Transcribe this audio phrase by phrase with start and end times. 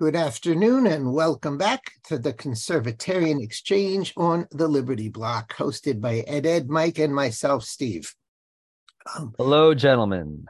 [0.00, 6.20] Good afternoon and welcome back to the Conservatarian Exchange on the Liberty Block, hosted by
[6.20, 8.14] Ed Ed, Mike, and myself, Steve.
[9.16, 10.46] Um, Hello, gentlemen.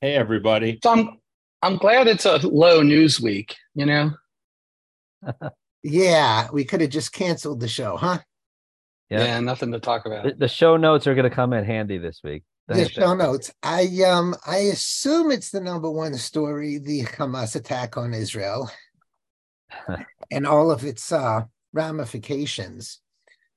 [0.00, 0.80] Hey, everybody.
[0.82, 1.20] So I'm,
[1.62, 4.14] I'm glad it's a low news week, you know?
[5.84, 8.18] yeah, we could have just canceled the show, huh?
[9.10, 10.24] Yeah, yeah nothing to talk about.
[10.24, 12.42] The, the show notes are going to come in handy this week.
[12.68, 13.52] The show notes.
[13.62, 18.70] I um I assume it's the number one story, the Hamas attack on Israel,
[20.30, 21.42] and all of its uh,
[21.72, 23.00] ramifications.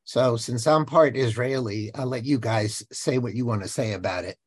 [0.06, 3.94] So, since I'm part Israeli, I'll let you guys say what you want to say
[3.94, 4.38] about it.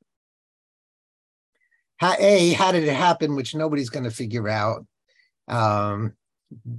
[1.96, 4.87] How, a, how did it happen, which nobody's going to figure out?
[5.48, 6.12] Um,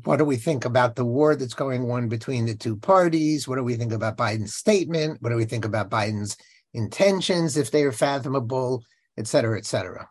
[0.03, 3.47] what do we think about the war that's going on between the two parties?
[3.47, 5.21] What do we think about Biden's statement?
[5.21, 6.37] What do we think about Biden's
[6.73, 8.83] intentions, if they are fathomable,
[9.17, 10.09] et cetera, et cetera?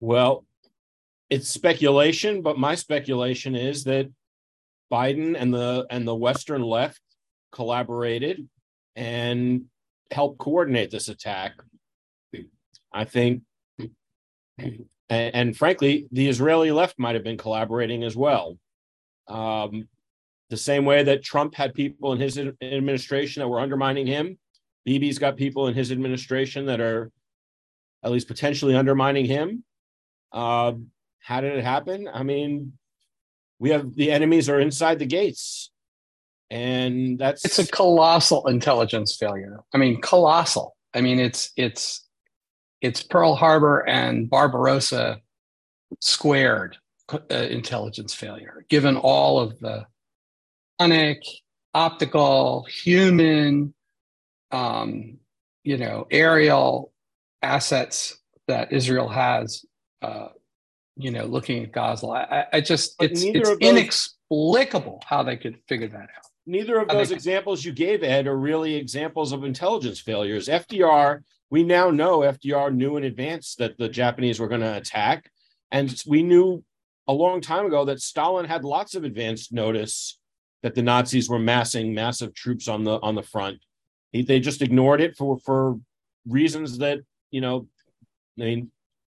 [0.00, 0.44] Well,
[1.30, 4.10] it's speculation, but my speculation is that
[4.92, 7.00] Biden and the and the Western left
[7.52, 8.48] collaborated
[8.96, 9.64] and
[10.10, 11.52] helped coordinate this attack.
[12.92, 13.42] I think,
[14.58, 18.58] and, and frankly, the Israeli left might have been collaborating as well.
[19.28, 19.88] Um,
[20.52, 24.38] the same way that Trump had people in his administration that were undermining him,
[24.86, 27.10] Bibi's got people in his administration that are
[28.04, 29.64] at least potentially undermining him.
[30.30, 30.74] Uh,
[31.20, 32.06] how did it happen?
[32.12, 32.74] I mean,
[33.58, 35.70] we have the enemies are inside the gates,
[36.50, 39.60] and that's it's a colossal intelligence failure.
[39.72, 40.76] I mean, colossal.
[40.92, 42.06] I mean, it's it's
[42.82, 45.22] it's Pearl Harbor and Barbarossa
[46.00, 46.76] squared
[47.10, 49.86] uh, intelligence failure, given all of the
[50.80, 51.22] sonic,
[51.74, 53.74] optical, human,
[54.50, 55.18] um,
[55.64, 56.92] you know, aerial
[57.42, 59.64] assets that Israel has,
[60.02, 60.28] uh,
[60.96, 62.06] you know, looking at Gaza.
[62.06, 66.26] I, I just, but it's, it's those, inexplicable how they could figure that out.
[66.44, 70.48] Neither of those examples you gave, Ed, are really examples of intelligence failures.
[70.48, 71.20] FDR,
[71.50, 75.30] we now know FDR knew in advance that the Japanese were going to attack.
[75.70, 76.64] And we knew
[77.06, 80.18] a long time ago that Stalin had lots of advanced notice
[80.62, 83.58] that the Nazis were massing massive troops on the on the front.
[84.12, 85.78] He, they just ignored it for for
[86.26, 87.00] reasons that
[87.30, 87.66] you know.
[88.38, 88.70] I mean,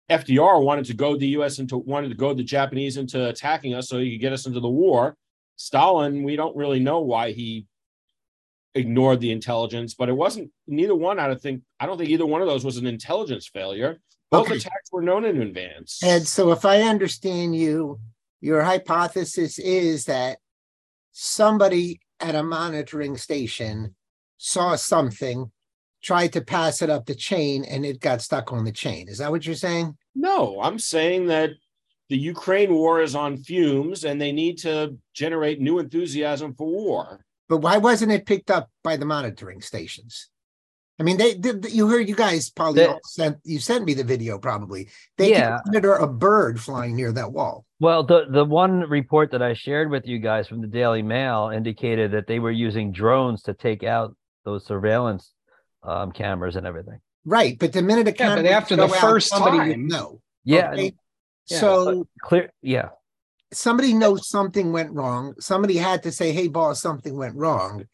[0.09, 1.59] FDR wanted to go the U.S.
[1.59, 4.59] into wanted to go the Japanese into attacking us so he could get us into
[4.59, 5.15] the war.
[5.55, 7.65] Stalin, we don't really know why he
[8.75, 11.17] ignored the intelligence, but it wasn't neither one.
[11.17, 13.99] I don't think I don't think either one of those was an intelligence failure.
[14.31, 14.57] Both okay.
[14.57, 16.01] attacks were known in advance.
[16.03, 17.99] And so, if I understand you,
[18.41, 20.39] your hypothesis is that
[21.17, 23.95] somebody at a monitoring station
[24.37, 25.49] saw something,
[26.03, 29.07] tried to pass it up the chain, and it got stuck on the chain.
[29.07, 29.97] Is that what you're saying?
[30.13, 31.51] No, I'm saying that
[32.09, 37.25] the Ukraine war is on fumes and they need to generate new enthusiasm for war.
[37.47, 40.29] But why wasn't it picked up by the monitoring stations?
[40.99, 41.71] I mean, they did.
[41.71, 44.37] You heard you guys probably sent you sent me the video.
[44.37, 45.59] Probably they yeah.
[45.65, 47.64] monitor a bird flying near that wall.
[47.79, 51.51] Well, the the one report that I shared with you guys from the Daily Mail
[51.53, 54.15] indicated that they were using drones to take out
[54.45, 55.33] those surveillance
[55.83, 56.99] um, cameras and everything.
[57.25, 60.21] Right, but the minute a camera, yeah, but after the first out, somebody time, no.
[60.43, 60.71] Yeah.
[60.71, 60.93] Okay?
[61.47, 61.59] yeah.
[61.59, 62.53] So clear.
[62.61, 62.89] Yeah.
[63.51, 65.33] Somebody knows something went wrong.
[65.39, 67.85] Somebody had to say, "Hey, boss, something went wrong."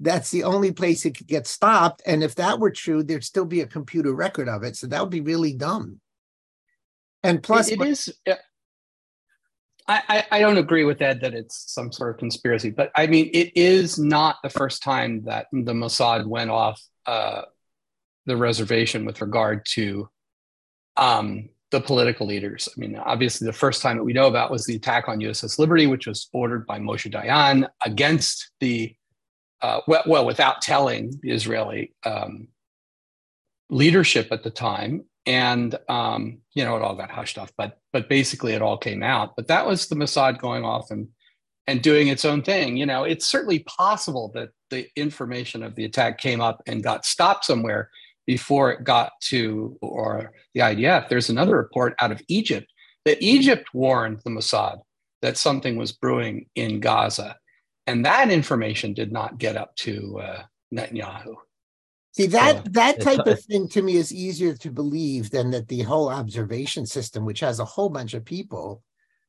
[0.00, 2.02] that's the only place it could get stopped.
[2.06, 4.76] And if that were true, there'd still be a computer record of it.
[4.76, 6.00] So that would be really dumb.
[7.22, 8.12] And plus, it, it is.
[9.86, 13.30] I, I don't agree with that that it's some sort of conspiracy, but I mean
[13.34, 17.42] it is not the first time that the Mossad went off uh,
[18.26, 20.08] the reservation with regard to
[20.96, 22.68] um, the political leaders.
[22.74, 25.58] I mean, obviously, the first time that we know about was the attack on USS
[25.58, 28.94] Liberty, which was ordered by Moshe Dayan against the
[29.60, 32.48] uh, well, well, without telling the Israeli um,
[33.70, 37.52] leadership at the time, and um, you know, it all got hushed off.
[37.56, 39.36] But but basically, it all came out.
[39.36, 41.08] But that was the Mossad going off and
[41.66, 42.76] and doing its own thing.
[42.76, 47.06] You know, it's certainly possible that the information of the attack came up and got
[47.06, 47.90] stopped somewhere
[48.26, 51.08] before it got to or the IDF.
[51.08, 52.70] There's another report out of Egypt
[53.04, 54.78] that Egypt warned the Mossad
[55.22, 57.36] that something was brewing in Gaza
[57.86, 60.42] and that information did not get up to uh,
[60.74, 61.34] Netanyahu.
[62.16, 65.66] See that so, that type of thing to me is easier to believe than that
[65.68, 68.82] the whole observation system, which has a whole bunch of people,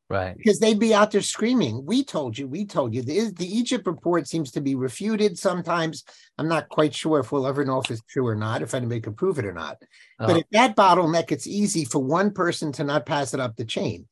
[0.07, 0.37] Right.
[0.37, 3.01] Because they'd be out there screaming, We told you, we told you.
[3.01, 6.03] The, the Egypt report seems to be refuted sometimes.
[6.37, 9.01] I'm not quite sure if we'll ever know if it's true or not, if anybody
[9.01, 9.77] can prove it or not.
[10.19, 10.37] But Oh.
[10.37, 14.07] at that bottleneck, it's easy for one person to not pass it up the chain.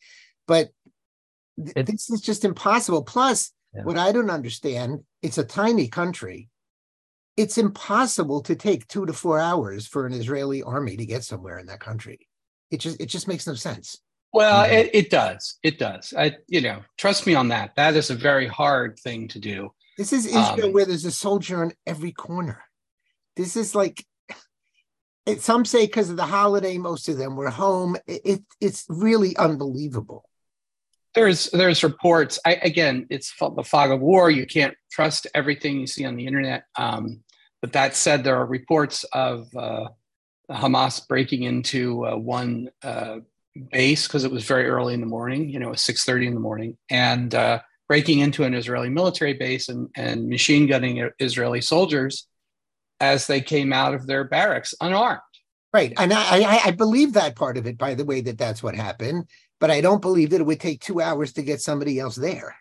[0.47, 0.71] But
[1.63, 3.03] th- this is just impossible.
[3.03, 3.83] Plus, Yeah.
[3.83, 6.49] what I don't understand, it's a tiny country.
[7.35, 11.57] It's impossible to take two to four hours for an Israeli army to get somewhere
[11.57, 12.27] in that country.
[12.69, 13.99] It just it just makes no sense.
[14.31, 14.71] Well, Mhm.
[14.71, 15.57] it, it does.
[15.63, 16.13] It does.
[16.17, 17.75] I, you know, trust me on that.
[17.75, 19.73] That is a very hard thing to do.
[19.97, 22.63] This is Israel Um, where there's a soldier on every corner.
[23.35, 24.05] This is like
[25.25, 27.95] it, some say because of the holiday, most of them were home.
[28.07, 30.27] It, it it's really unbelievable.
[31.15, 32.39] There's there's reports.
[32.45, 34.31] I, again, it's the fog of war.
[34.31, 36.65] You can't trust everything you see on the internet.
[36.75, 37.23] Um,
[37.61, 39.89] but that said, there are reports of uh,
[40.49, 43.19] Hamas breaking into uh, one uh,
[43.71, 45.49] base because it was very early in the morning.
[45.49, 48.89] You know, it was six thirty in the morning, and uh, breaking into an Israeli
[48.89, 52.27] military base and, and machine gunning Israeli soldiers
[52.99, 55.21] as they came out of their barracks unarmed.
[55.73, 55.93] Right.
[55.97, 58.75] And I, I I believe that part of it, by the way, that that's what
[58.75, 59.27] happened.
[59.63, 62.57] But I don't believe that it would take two hours to get somebody else there.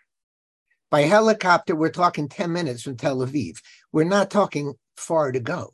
[0.89, 3.57] By helicopter, we're talking 10 minutes from Tel Aviv.
[3.91, 5.73] We're not talking far to go.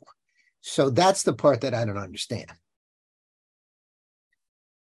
[0.60, 2.50] So that's the part that I don't understand.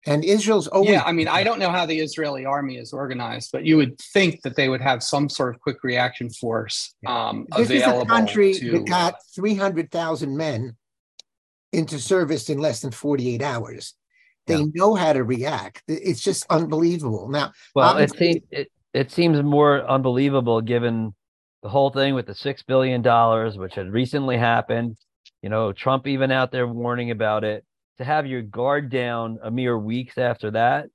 [0.05, 3.49] And Israel's always yeah, I mean, I don't know how the Israeli army is organized,
[3.51, 7.47] but you would think that they would have some sort of quick reaction force um,
[7.57, 8.73] this is a country to.
[8.73, 10.75] that got uh, 300,000 men
[11.73, 13.95] into service in less than 48 hours.
[14.47, 14.65] They Yeah.
[14.73, 15.83] know how to react.
[15.87, 17.29] It's just unbelievable.
[17.29, 21.13] Now, Well, it seems it, it seems more unbelievable given
[21.63, 24.97] the whole thing with the six billion dollars, which had recently happened.
[25.41, 27.63] You know, Trump even out there warning about it.
[27.97, 30.87] To have your guard down a mere weeks after that,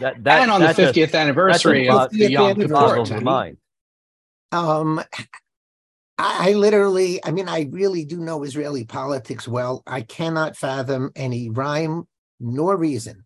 [0.00, 3.20] that that and on the that just 50th anniversary of the 50th Yom Kippur the
[3.20, 3.56] mind.
[4.52, 5.00] Um,
[6.18, 9.82] I, I literally, I mean, I really do know Israeli politics well.
[9.86, 12.06] I cannot fathom any rhyme
[12.40, 13.24] nor reason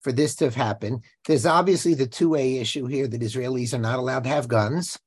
[0.00, 1.02] for this to have happened.
[1.26, 4.98] There's obviously the 2A issue here that Israelis are not allowed to have guns.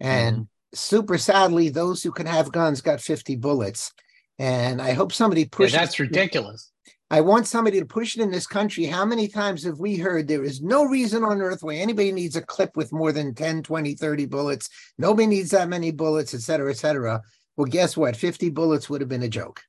[0.00, 0.44] And mm-hmm.
[0.74, 3.92] super sadly, those who can have guns got 50 bullets.
[4.38, 5.72] And I hope somebody Yeah, pushes.
[5.72, 6.72] that's ridiculous.
[7.12, 8.84] I want somebody to push it in this country.
[8.86, 12.36] How many times have we heard there is no reason on earth why anybody needs
[12.36, 14.70] a clip with more than 10, 20, 30 bullets?
[14.96, 17.20] Nobody needs that many bullets, et cetera, et cetera.
[17.56, 18.16] Well, guess what?
[18.16, 19.60] 50 bullets would have been a joke.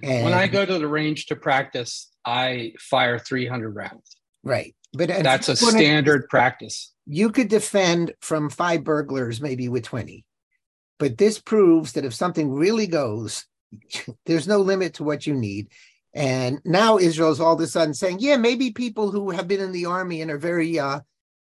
[0.00, 4.16] when I go to the range to practice, I fire 300 rounds.
[4.42, 4.74] Right.
[4.92, 6.92] But That's a if wanna- standard practice.
[7.06, 10.24] You could defend from five burglars, maybe with 20.
[10.98, 13.46] But this proves that if something really goes,
[14.26, 15.68] there's no limit to what you need.
[16.12, 19.72] And now Israel's all of a sudden saying, yeah, maybe people who have been in
[19.72, 21.00] the army and are very uh,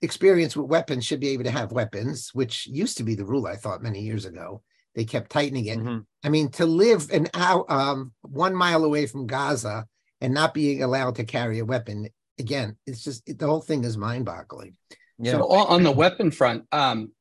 [0.03, 3.47] experienced with weapons should be able to have weapons, which used to be the rule,
[3.47, 4.61] I thought, many years ago.
[4.93, 5.79] They kept tightening it.
[5.79, 6.05] Mhm.
[6.23, 9.87] I mean, to live an hour, um, one mile away from Gaza
[10.21, 12.07] and not being allowed to carry a weapon,
[12.39, 14.75] again, it's just the whole thing is mind boggling.
[15.17, 15.33] Yeah.
[15.33, 17.11] So on on the weapon front, um,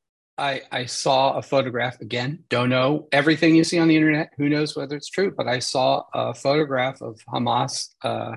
[0.41, 2.45] I, I saw a photograph again.
[2.49, 4.33] Don't know everything you see on the internet.
[4.39, 5.35] Who knows whether it's true?
[5.37, 8.37] But I saw a photograph of Hamas uh,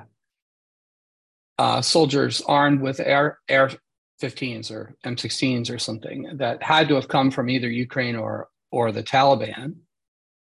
[1.58, 3.72] uh, soldiers armed with air air
[4.22, 8.92] 15s or M16s or something that had to have come from either Ukraine or or
[8.92, 9.76] the Taliban.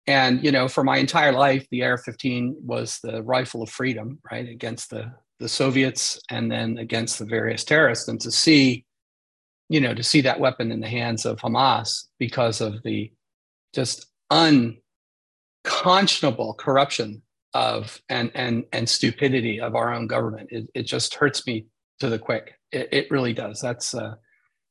[0.07, 4.48] And you know, for my entire life, the AR-15 was the rifle of freedom, right,
[4.48, 8.07] against the the Soviets and then against the various terrorists.
[8.07, 8.86] And to see
[9.69, 13.12] you know, to see that weapon in the hands of Hamas because of the
[13.74, 17.21] just unconscionable corruption
[17.54, 20.50] of and and and stupidity of our own government.
[20.52, 21.66] It, it just hurts me
[22.00, 22.54] to the quick.
[22.71, 23.59] It, it really does.
[23.62, 24.16] That's uh,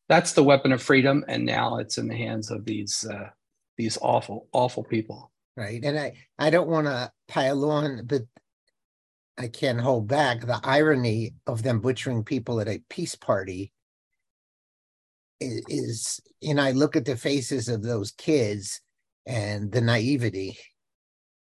[0.08, 3.28] that's the weapon of freedom, and now it's in the hands of these uh,
[3.76, 5.30] these awful awful people.
[5.56, 5.84] Right.
[5.84, 8.22] And I, I don't want to pile on, but
[9.38, 13.72] I can't hold back the irony of them butchering people at a peace party
[15.40, 18.80] is, you know, I look at the faces of those kids
[19.26, 20.58] and the naivety.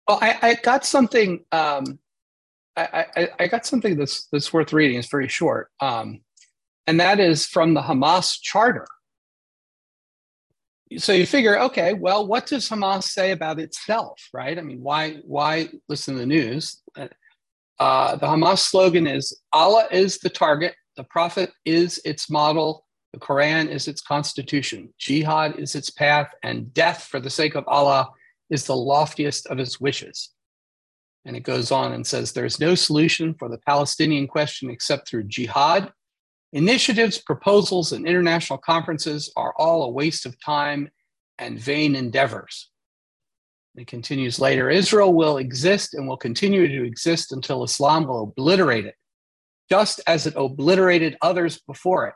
[0.07, 1.45] Well, I, I got something.
[1.51, 1.99] Um,
[2.75, 4.97] I, I, I got something that's that's worth reading.
[4.97, 6.21] It's very short, um,
[6.87, 8.87] and that is from the Hamas charter.
[10.97, 14.57] So you figure, okay, well, what does Hamas say about itself, right?
[14.57, 16.81] I mean, why why listen to the news?
[17.79, 23.19] Uh, the Hamas slogan is Allah is the target, the Prophet is its model, the
[23.19, 28.09] Quran is its constitution, Jihad is its path, and death for the sake of Allah
[28.49, 30.29] is the loftiest of his wishes.
[31.25, 35.23] And it goes on and says there's no solution for the Palestinian question except through
[35.23, 35.91] jihad.
[36.53, 40.89] Initiatives, proposals, and international conferences are all a waste of time
[41.39, 42.69] and vain endeavors.
[43.75, 48.85] It continues later Israel will exist and will continue to exist until Islam will obliterate
[48.85, 48.93] it,
[49.67, 52.13] just as it obliterated others before it.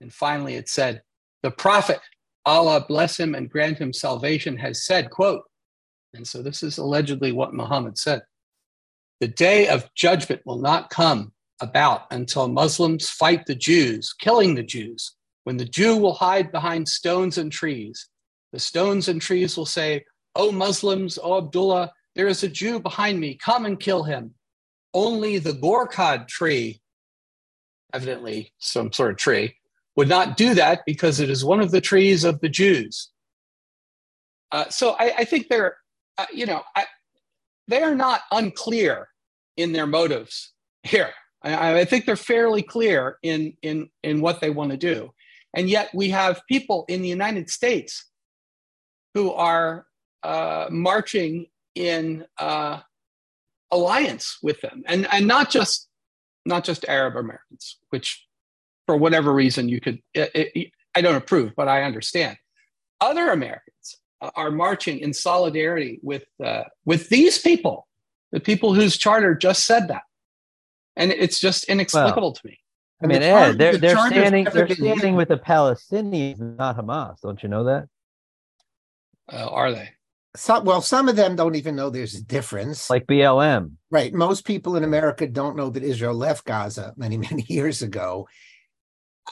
[0.00, 1.02] And finally, it said,
[1.42, 1.98] The Prophet,
[2.44, 5.42] Allah bless him and grant him salvation, has said, quote,
[6.14, 8.22] and so this is allegedly what Muhammad said
[9.20, 14.62] the day of judgment will not come about until Muslims fight the Jews, killing the
[14.62, 18.08] Jews, when the Jew will hide behind stones and trees.
[18.52, 23.20] The stones and trees will say, O Muslims, O Abdullah, there is a Jew behind
[23.20, 24.34] me, come and kill him.
[24.94, 26.80] Only the Gharqad tree,
[27.92, 29.54] evidently some sort of tree,
[29.96, 33.10] would not do that because it is one of the trees of the Jews.
[34.52, 35.76] Uh, so I, I, think they're,
[36.18, 36.84] uh, you know, I,
[37.66, 39.08] they are not unclear
[39.56, 41.10] in their motives here.
[41.46, 45.12] I, I think they're fairly clear in, in, in what they want to do.
[45.54, 48.10] And yet we have people in the United States
[49.14, 49.86] who are
[50.22, 52.80] uh, marching in uh,
[53.70, 55.88] alliance with them, and and not just
[56.44, 58.26] not just Arab Americans, which
[58.86, 62.36] for whatever reason you could it, it, I don't approve, but I understand.
[63.00, 63.96] Other Americans
[64.34, 67.86] are marching in solidarity with uh, with these people,
[68.32, 70.02] the people whose charter just said that,
[70.96, 72.58] and it's just inexplicable well, to me.
[73.02, 77.20] I mean, Ed, they're, the they're standing they're standing with the Palestinians, not Hamas.
[77.20, 77.88] Don't you know that?
[79.30, 79.90] Uh, are they?
[80.34, 82.90] Some, well, some of them don't even know there's a difference.
[82.90, 83.72] Like BLM.
[83.90, 84.12] Right.
[84.12, 88.28] Most people in America don't know that Israel left Gaza many, many years ago.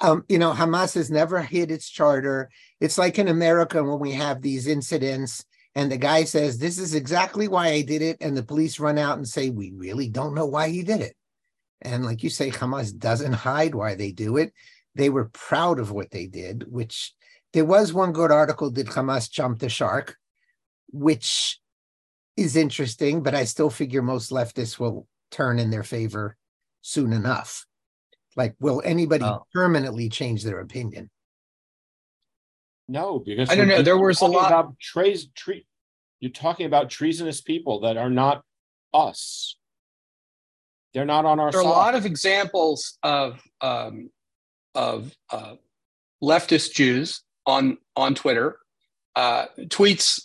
[0.03, 2.51] Um, you know, Hamas has never hid its charter.
[2.81, 5.45] It's like in America when we have these incidents
[5.75, 8.17] and the guy says, This is exactly why I did it.
[8.21, 11.17] And the police run out and say, We really don't know why he did it.
[11.83, 14.53] And like you say, Hamas doesn't hide why they do it.
[14.95, 17.13] They were proud of what they did, which
[17.53, 20.17] there was one good article Did Hamas jump the shark?
[20.95, 21.61] which
[22.37, 26.37] is interesting, but I still figure most leftists will turn in their favor
[26.83, 27.67] soon enough.
[28.37, 29.45] Like, will anybody oh.
[29.53, 31.11] permanently change their opinion?
[32.87, 33.83] No, because I don't know.
[33.83, 35.29] There was a lot about trees.
[35.35, 35.67] Tre-
[36.21, 38.45] you're talking about treasonous people that are not
[38.93, 39.57] us.
[40.95, 41.67] They're not on our there side.
[41.67, 44.11] There are a lot of examples of um,
[44.75, 45.57] of uh,
[46.23, 48.59] leftist Jews on on Twitter
[49.17, 50.21] uh, tweets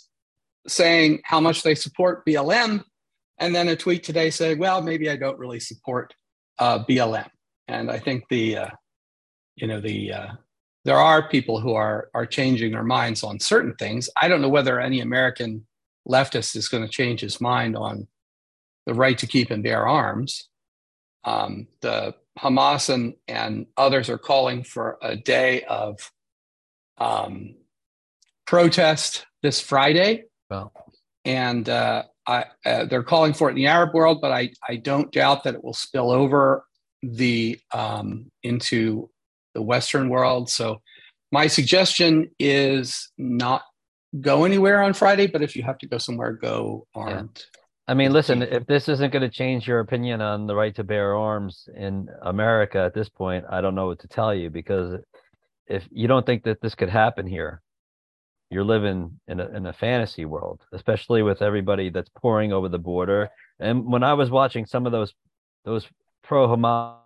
[0.68, 2.84] saying how much they support BLM,
[3.40, 6.14] and then a tweet today saying, "Well, maybe I don't really support
[6.60, 7.30] uh, BLM."
[7.68, 8.70] And I think the, uh,
[9.56, 10.28] you know, the uh,
[10.86, 14.10] there are people who are are changing their minds on certain things.
[14.22, 15.66] I don't know whether any American
[16.08, 18.08] leftist is going to change his mind on
[18.86, 20.50] the right to keep and bear arms.
[21.24, 26.12] Um, the Hamas and, and others are calling for a day of
[26.98, 27.56] um,
[28.46, 30.74] protest this Friday well,
[31.26, 34.78] and uh, I, uh, they're calling for it in the Arab world, but I, I
[34.78, 36.66] don't doubt that it will spill over
[37.02, 39.10] the um, into
[39.54, 40.50] the Western world.
[40.50, 40.82] So
[41.32, 43.62] my suggestion is not
[44.20, 47.44] go anywhere on Friday, but if you have to go somewhere, go armed.
[47.56, 47.59] Yeah.
[47.90, 50.84] I mean, listen, if this isn't going to change your opinion on the right to
[50.84, 55.02] bear arms in America at this point, I don't know what to tell you because
[55.66, 57.64] if you don't think that this could happen here,
[58.52, 62.78] you're living in a, in a fantasy world, especially with everybody that's pouring over the
[62.78, 63.30] border.
[63.60, 65.16] And when I was watching some of those
[65.66, 65.88] those
[66.24, 67.00] pro Hamas,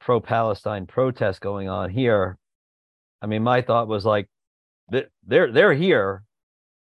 [0.00, 2.38] pro Palestine protests going on here,
[3.20, 4.30] I mean, my thought was like,
[4.88, 6.22] they're they're here,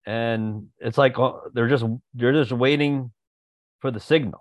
[0.07, 1.85] and it's like uh, they're just
[2.15, 3.13] they're just waiting
[3.81, 4.41] for the signal.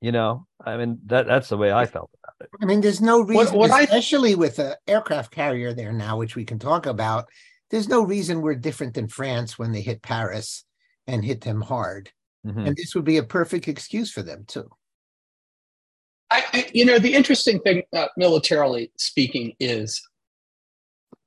[0.00, 2.50] You know, I mean that that's the way I felt about it.
[2.62, 6.16] I mean, there's no reason, what, what especially I, with an aircraft carrier there now,
[6.16, 7.28] which we can talk about
[7.70, 10.64] there's no reason we're different than France when they hit Paris
[11.06, 12.10] and hit them hard.
[12.46, 12.60] Mm-hmm.
[12.60, 14.68] And this would be a perfect excuse for them too.
[16.30, 20.00] I, I you know, the interesting thing, uh, militarily speaking, is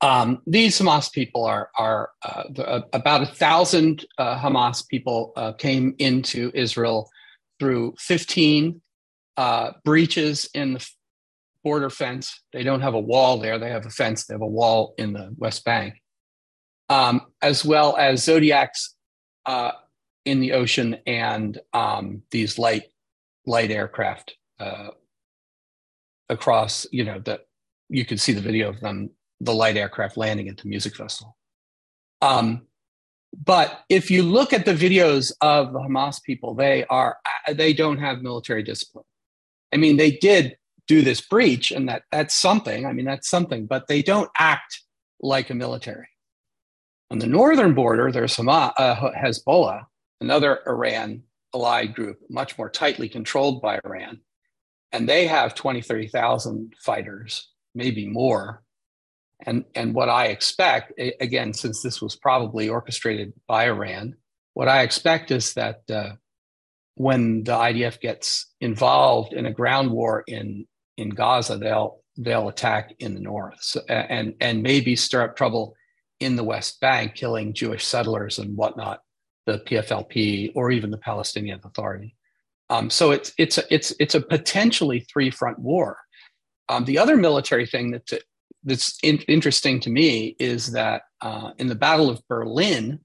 [0.03, 5.31] um, these Hamas people are are uh, the, uh, about a thousand uh, Hamas people
[5.37, 7.09] uh, came into Israel
[7.57, 8.81] through 15
[9.37, 10.89] uh, breaches in the
[11.63, 12.41] border fence.
[12.51, 14.25] They don't have a wall there; they have a fence.
[14.25, 15.93] They have a wall in the West Bank,
[16.89, 18.95] um, as well as zodiacs
[19.45, 19.71] uh,
[20.25, 22.83] in the ocean and um, these light
[23.45, 24.35] light aircraft
[26.27, 26.85] across.
[26.91, 27.45] You know that
[27.87, 31.37] you can see the video of them, the light aircraft landing at the music festival.
[32.21, 32.67] Um,
[33.45, 37.17] but if you look at the videos of the Hamas people, they are
[37.51, 39.05] they don't have military discipline.
[39.73, 40.55] I mean, they did
[40.87, 42.85] do this breach, and that that's something.
[42.85, 44.81] I mean, that's something, but they don't act
[45.19, 46.07] like a military.
[47.09, 49.85] On the northern border, there's Hamas, uh, Hezbollah,
[50.21, 51.23] another Iran
[51.53, 54.19] allied group, much more tightly controlled by Iran.
[54.91, 58.63] And they have 20, 30,000 fighters, maybe more.
[59.45, 64.15] And, and what I expect, again, since this was probably orchestrated by Iran,
[64.53, 66.13] what I expect is that uh,
[66.95, 70.65] when the IDF gets involved in a ground war in,
[70.97, 75.75] in Gaza, they'll, they'll attack in the north so, and, and maybe stir up trouble
[76.19, 79.01] in the West Bank, killing Jewish settlers and whatnot
[79.45, 82.15] the PFLP or even the Palestinian Authority.
[82.69, 85.97] Um, so it's it's a, it's it's a potentially three front war.
[86.69, 88.13] Um, the other military thing that's
[88.63, 92.99] that's in, interesting to me is that uh, in the Battle of Berlin,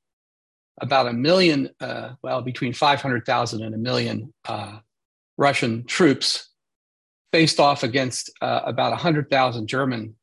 [0.81, 4.79] about a million, uh, well, between 500,000 and a million uh,
[5.37, 6.49] Russian troops
[7.33, 10.15] faced off against uh, about 100,000 German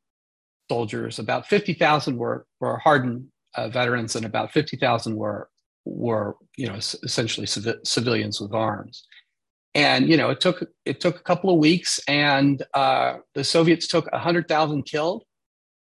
[0.69, 1.19] soldiers.
[1.19, 5.49] About 50,000 were, were hardened uh, veterans, and about 50,000 were
[5.85, 9.05] were you know essentially civilians with arms
[9.75, 13.87] and you know it took it took a couple of weeks and uh, the soviets
[13.87, 15.23] took 100000 killed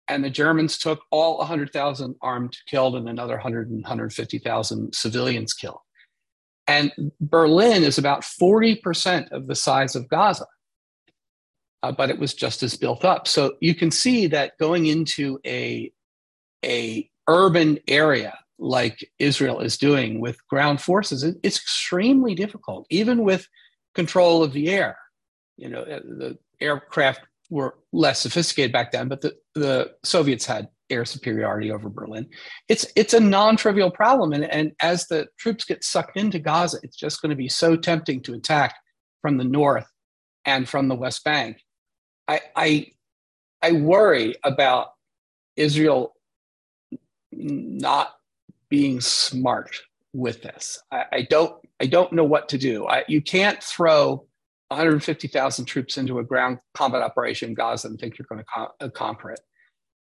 [0.10, 5.80] and the germans took all 100000 armed killed and another 100 and 150000 civilians killed.
[6.70, 6.92] And
[7.22, 10.46] berlin is about 40% of the size of gaza
[11.84, 13.28] uh, but it was just as built up.
[13.28, 15.92] So you can see that going into a
[16.66, 23.48] a urban area like Israel is doing with ground forces, it's extremely difficult, even with
[23.98, 24.98] control of the air.
[25.58, 30.70] You know, uh, the aircraft were less sophisticated back then, but the, the Soviets had
[30.90, 32.26] air superiority over Berlin.
[32.70, 36.96] It's it's a non-trivial problem, and, and as the troops get sucked into Gaza, it's
[36.96, 38.76] just going to be so tempting to attack
[39.22, 39.90] from the north
[40.46, 41.58] and from the West Bank.
[42.28, 42.92] I I,
[43.62, 44.88] I worry about
[45.56, 46.14] Israel
[47.32, 48.14] not
[48.70, 49.72] being smart
[50.14, 50.80] with this.
[50.92, 52.88] I, I don't I don't know what to do.
[52.88, 54.26] I, you can't throw
[54.70, 58.90] 150,000 troops into a ground combat operation in Gaza and think you're going to uh,
[58.90, 59.40] conquer it.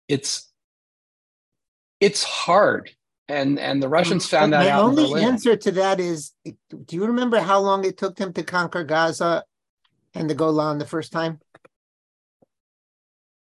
[0.08, 0.52] It's
[2.00, 2.92] it's hard,
[3.28, 4.94] and and the Russians found that My out.
[4.94, 8.44] My only answer to that is: Do you remember how long it took them to
[8.44, 9.44] conquer Gaza
[10.14, 11.40] and the Golan the first time?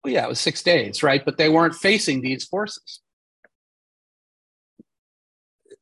[0.04, 1.24] Well, yeah, it was six days, right?
[1.24, 3.00] But they weren't facing these forces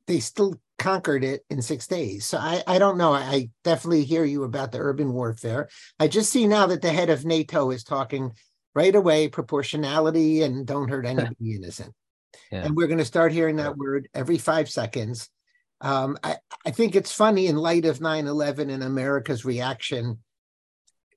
[0.07, 2.27] they still conquered it in six days.
[2.27, 3.13] So I, I don't know.
[3.13, 5.69] I definitely hear you about the urban warfare.
[5.99, 8.33] I just see now that the head of NATO is talking
[8.75, 11.95] right away proportionality and don't hurt anybody innocent.
[12.51, 12.65] Yeah.
[12.65, 15.29] And we're going to start hearing that word every five seconds.
[15.81, 20.19] Um, I, I think it's funny in light of 9 11 and America's reaction.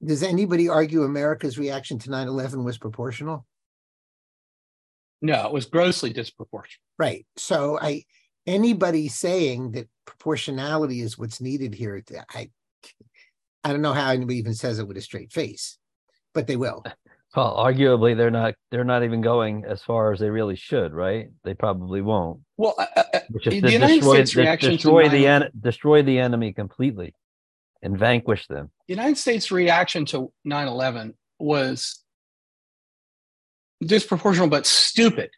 [0.04, 3.46] Does anybody argue America's reaction to 9 11 was proportional?
[5.22, 6.82] No, it was grossly disproportionate.
[7.00, 7.26] Right.
[7.38, 8.04] So I,
[8.47, 12.01] anybody saying that proportionality is what's needed here,
[12.33, 12.49] I
[13.63, 15.77] I don't know how anybody even says it with a straight face,
[16.33, 16.83] but they will.
[17.36, 21.29] Well, arguably, they're not they're not even going as far as they really should, right?
[21.43, 22.39] They probably won't.
[22.55, 26.17] Well, uh, uh, uh the United destroy, States reaction destroy to the en- destroy the
[26.17, 27.13] enemy completely
[27.83, 28.71] and vanquish them.
[28.88, 32.01] The United States reaction to 9-11 was
[33.83, 35.29] disproportional but stupid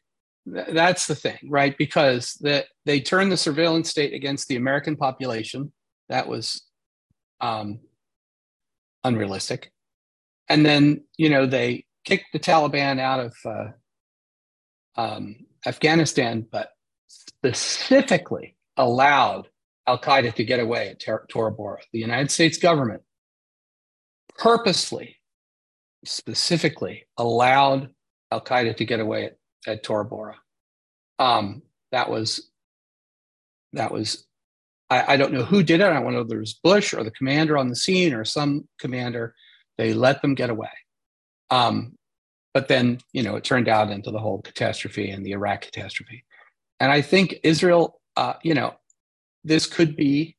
[0.52, 1.78] that's the thing, right?
[1.78, 5.72] Because that they turned the surveillance state against the American population.
[6.10, 6.64] That was
[7.42, 7.80] um,
[9.04, 9.72] unrealistic.
[10.48, 15.36] And then, you know, they kicked the Taliban out of uh, um,
[15.66, 16.72] Afghanistan, but
[17.08, 19.48] specifically allowed
[19.88, 21.80] Al Qaeda to get away at Tor- Tora Bora.
[21.94, 23.04] The United States government
[24.38, 25.18] purposely,
[26.06, 27.90] specifically allowed
[28.32, 30.36] Al Qaeda to get away at at Tora Bora.
[31.18, 32.50] Um, that was
[33.74, 34.26] that was
[34.90, 35.84] I, I, don't know who did it.
[35.84, 38.68] I don't know whether it was Bush or the commander on the scene or some
[38.80, 39.36] commander.
[39.78, 40.70] They let them get away.
[41.52, 41.96] Um,
[42.54, 46.24] but then you know it turned out into the whole catastrophe and the Iraq catastrophe.
[46.80, 48.76] And I think Israel, uh, you know,
[49.44, 50.36] this could be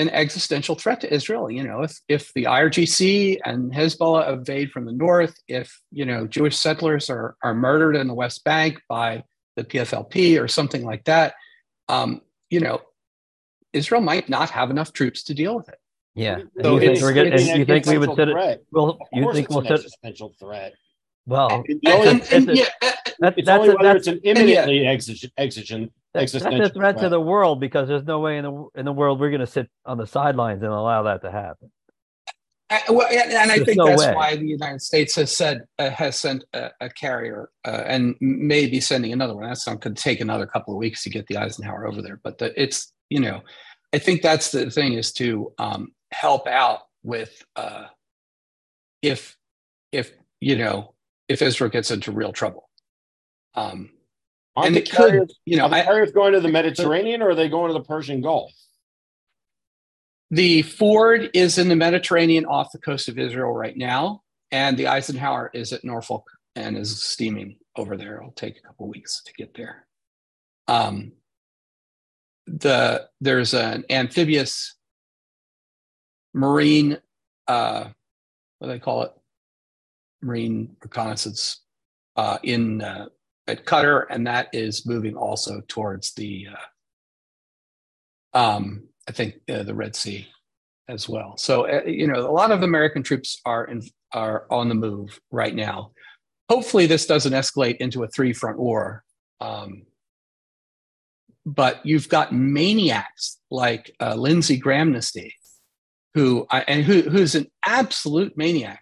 [0.00, 1.50] an existential threat to Israel.
[1.50, 6.26] You know, if if the IRGC and Hezbollah invade from the north, if you know
[6.26, 9.24] Jewish settlers are are murdered in the West Bank by
[9.56, 11.34] the PFLP or something like that,
[11.88, 12.80] um, you know,
[13.72, 15.78] Israel might not have enough troops to deal with it.
[16.14, 16.40] Yeah.
[16.62, 18.66] So you think, gonna, you think we would set it?
[18.72, 20.74] Well, you think we'll set existential threat?
[21.26, 22.64] Well, and, and, and, and, yeah,
[23.18, 27.20] that's, it's only whether it's an imminently exigent, exigent that's, that's a threat to the
[27.20, 29.96] world because there's no way in the in the world we're going to sit on
[29.96, 31.70] the sidelines and allow that to happen.
[32.70, 34.14] I, well, and, and I There's think no that's way.
[34.14, 38.68] why the United States has said uh, has sent a, a carrier uh, and may
[38.68, 39.44] be sending another one.
[39.44, 42.20] That's not going to take another couple of weeks to get the Eisenhower over there.
[42.22, 43.42] But the, it's you know,
[43.92, 47.86] I think that's the thing is to um, help out with uh,
[49.02, 49.36] if
[49.90, 50.94] if you know
[51.28, 52.68] if Israel gets into real trouble.
[53.54, 53.90] Um,
[54.56, 57.22] Aren't and the it could, you know, are the I, carriers going to the Mediterranean
[57.22, 58.52] or are they going to the Persian Gulf?
[60.30, 64.86] The Ford is in the Mediterranean off the coast of Israel right now, and the
[64.86, 68.18] Eisenhower is at Norfolk and is steaming over there.
[68.18, 69.86] It'll take a couple weeks to get there.
[70.68, 71.12] Um,
[72.46, 74.76] the there's an amphibious
[76.34, 76.98] marine,
[77.48, 77.84] uh,
[78.58, 79.12] what do they call it?
[80.22, 81.60] Marine reconnaissance
[82.16, 83.06] uh, in uh,
[83.46, 86.48] at Qatar, and that is moving also towards the
[88.34, 90.28] uh, um, I think uh, the Red Sea
[90.88, 91.36] as well.
[91.36, 95.20] So uh, you know, a lot of American troops are in, are on the move
[95.30, 95.92] right now.
[96.48, 99.04] Hopefully, this doesn't escalate into a three front war.
[99.40, 99.82] Um,
[101.46, 105.32] but you've got maniacs like uh, Lindsey Grahamnesty,
[106.14, 108.79] who I, and who, who's an absolute maniac,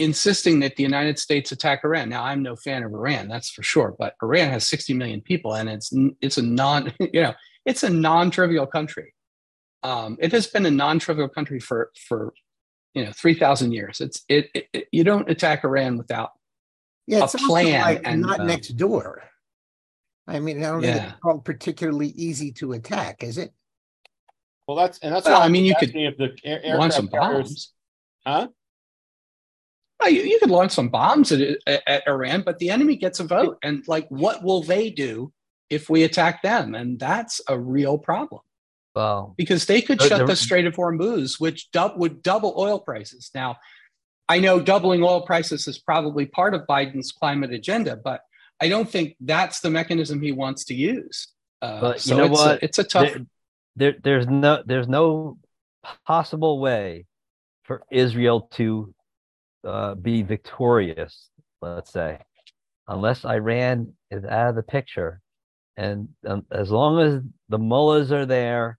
[0.00, 2.08] insisting that the United States attack Iran.
[2.08, 3.94] Now, I'm no fan of Iran, that's for sure.
[3.98, 7.34] But Iran has 60 million people, and it's it's a non you know
[7.64, 9.14] it's a non-trivial country.
[9.82, 12.32] Um, it has been a non-trivial country for for
[12.94, 14.00] you know 3,000 years.
[14.00, 16.30] It's it, it, it you don't attack Iran without
[17.06, 19.22] Yeah, a it's also plan like and, not uh, next door.
[20.26, 21.10] I mean, I don't think Yeah.
[21.10, 23.52] it's called particularly easy to attack, is it?
[24.66, 26.94] Well, that's and that's Well, why I mean, you could asking if the air, launch
[26.94, 27.72] some aircraft carriers- bombs.
[28.26, 28.48] Huh?
[30.00, 33.20] Oh, you, you could launch some bombs at, at, at Iran, but the enemy gets
[33.20, 33.58] a vote.
[33.62, 35.32] And like, what will they do
[35.68, 36.74] if we attack them?
[36.74, 38.40] And that's a real problem
[38.94, 43.30] Well, because they could shut the Strait of Hormuz, which dub, would double oil prices.
[43.34, 43.56] Now,
[44.28, 48.22] I know doubling oil prices is probably part of Biden's climate agenda, but
[48.60, 51.28] I don't think that's the mechanism he wants to use.
[51.60, 52.62] Uh, But you so know it's what?
[52.62, 53.08] A, it's a tough.
[53.10, 53.26] there,
[53.76, 55.38] there, there's no, there's no
[56.06, 57.06] possible way
[57.64, 58.94] for Israel to
[59.64, 61.28] uh, be victorious.
[61.62, 62.18] Let's say,
[62.88, 65.20] unless Iran is out of the picture,
[65.76, 68.78] and um, as long as the mullahs are there,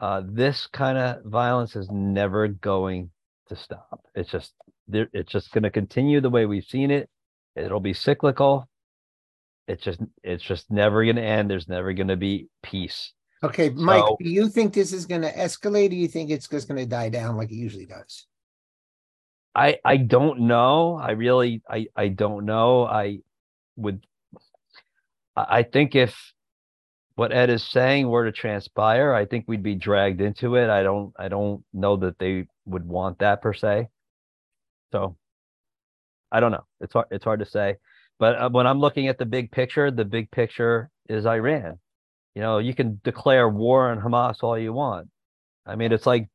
[0.00, 3.10] uh, this kind of violence is never going
[3.48, 4.00] to stop.
[4.14, 4.52] It's just
[4.88, 5.08] there.
[5.12, 7.08] It's just going to continue the way we've seen it.
[7.54, 8.68] It'll be cyclical.
[9.68, 11.50] It's just it's just never going to end.
[11.50, 13.12] There's never going to be peace.
[13.42, 16.30] Okay, Mike, So- do you think this is going to escalate or do you think
[16.30, 18.26] it's just going to die down like it usually does?
[19.56, 20.96] I I don't know.
[20.96, 22.84] I really I I don't know.
[22.86, 23.20] I
[23.76, 24.06] would
[25.36, 26.34] I think if
[27.14, 30.68] what Ed is saying were to transpire, I think we'd be dragged into it.
[30.70, 33.88] I don't I don't know that they would want that per se.
[34.92, 35.16] So
[36.32, 36.64] I don't know.
[36.80, 37.76] It's hard it's hard to say.
[38.18, 41.78] But uh, when I'm looking at the big picture, the big picture is Iran.
[42.34, 45.08] You know, you can declare war on Hamas all you want.
[45.66, 46.28] I mean, it's like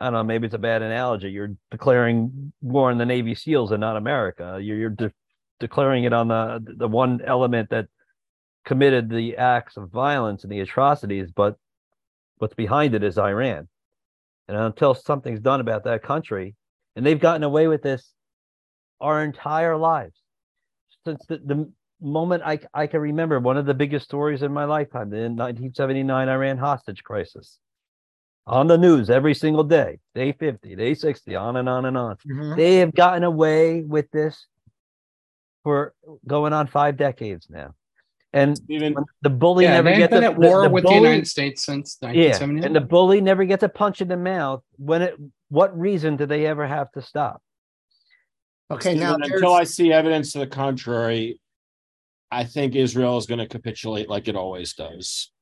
[0.00, 1.30] I don't know, maybe it's a bad analogy.
[1.30, 4.58] You're declaring war on the Navy SEALs and not America.
[4.60, 5.12] You're, you're de-
[5.58, 7.88] declaring it on the the one element that
[8.64, 11.56] committed the acts of violence and the atrocities, but
[12.38, 13.68] what's behind it is Iran.
[14.48, 16.56] And until something's done about that country,
[16.96, 18.12] and they've gotten away with this
[19.00, 20.20] our entire lives
[21.04, 24.64] since the, the moment I, I can remember, one of the biggest stories in my
[24.64, 27.58] lifetime, the 1979 Iran hostage crisis
[28.50, 32.16] on the news every single day, day 50, day 60, on and on and on.
[32.28, 32.56] Mhm.
[32.56, 34.46] They have gotten away with this
[35.62, 35.94] for
[36.26, 37.74] going on five decades now.
[38.32, 40.82] And Even when the bully yeah, never they've gets been a, at war the with
[40.84, 42.60] bully- the United States since 1970.
[42.60, 44.62] yeah, and the bully never gets a punch in the mouth.
[44.76, 45.14] When it,
[45.48, 47.40] what reason do they ever have to stop?
[48.70, 51.40] Okay, now until I see evidence to the contrary,
[52.32, 55.32] I think Israel is going to capitulate like it always does.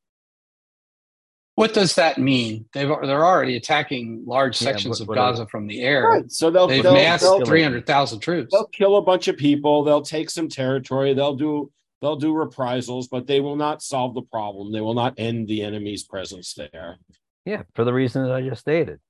[1.59, 2.67] What does that mean?
[2.73, 6.23] They've they're already attacking large Yeah, sections what- of Gaza from the air.
[6.29, 8.53] So they'll They've they'll, massed they'll, three hundred thousand troops.
[8.53, 9.83] they'll kill a bunch of people.
[9.83, 11.15] They'll take some territory.
[11.15, 14.71] They'll do they'll do reprisals, but they will not solve the problem.
[14.73, 16.99] They will not end the enemy's presence there.
[17.45, 19.01] Yeah, for the reasons I just stated.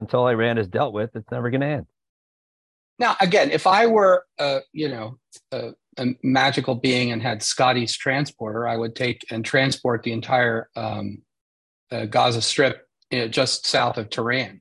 [0.00, 1.86] Until Iran is dealt with, it's never going to end.
[2.98, 5.18] Now, again, if I were, uh, you know,
[5.52, 10.68] a, a magical being and had Scotty's transporter, I would take and transport the entire
[10.74, 11.22] um,
[11.94, 12.86] uh, Gaza Strip
[13.30, 14.60] just south of Tehran,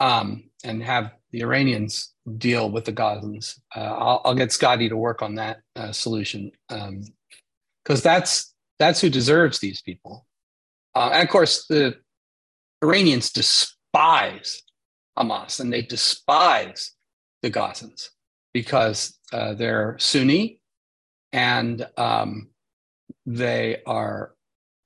[0.00, 3.58] um, and have the Iranians deal with the Gazans.
[3.74, 9.10] Uh, I'll, I'll get Scotty to work on that uh, solution because that's that's who
[9.10, 10.26] deserves these people.
[10.94, 11.96] Uh, and of course, the
[12.82, 14.62] Iranians despise
[15.18, 16.92] Hamas, and they despise
[17.42, 18.08] the Gazans
[18.52, 20.60] because uh, they're Sunni
[21.32, 22.50] and um,
[23.24, 24.34] they are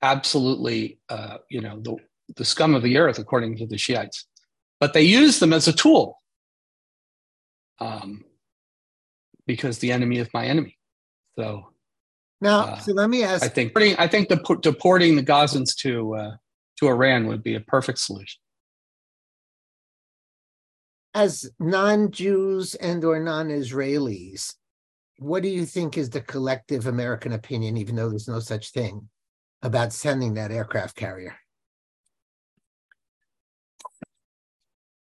[0.01, 1.97] absolutely, uh, you know, the,
[2.35, 4.27] the scum of the earth, according to the Shiites.
[4.79, 6.17] But they use them as a tool
[7.79, 8.23] um,
[9.45, 10.77] because the enemy is my enemy.
[11.37, 11.69] So
[12.41, 13.43] now, uh, so let me ask.
[13.43, 16.31] I think I think the, deporting the Gazans to uh,
[16.79, 18.39] to Iran would be a perfect solution.
[21.13, 24.53] As non-Jews and or non-Israelis,
[25.17, 29.09] what do you think is the collective American opinion, even though there's no such thing,
[29.61, 31.35] about sending that aircraft carrier?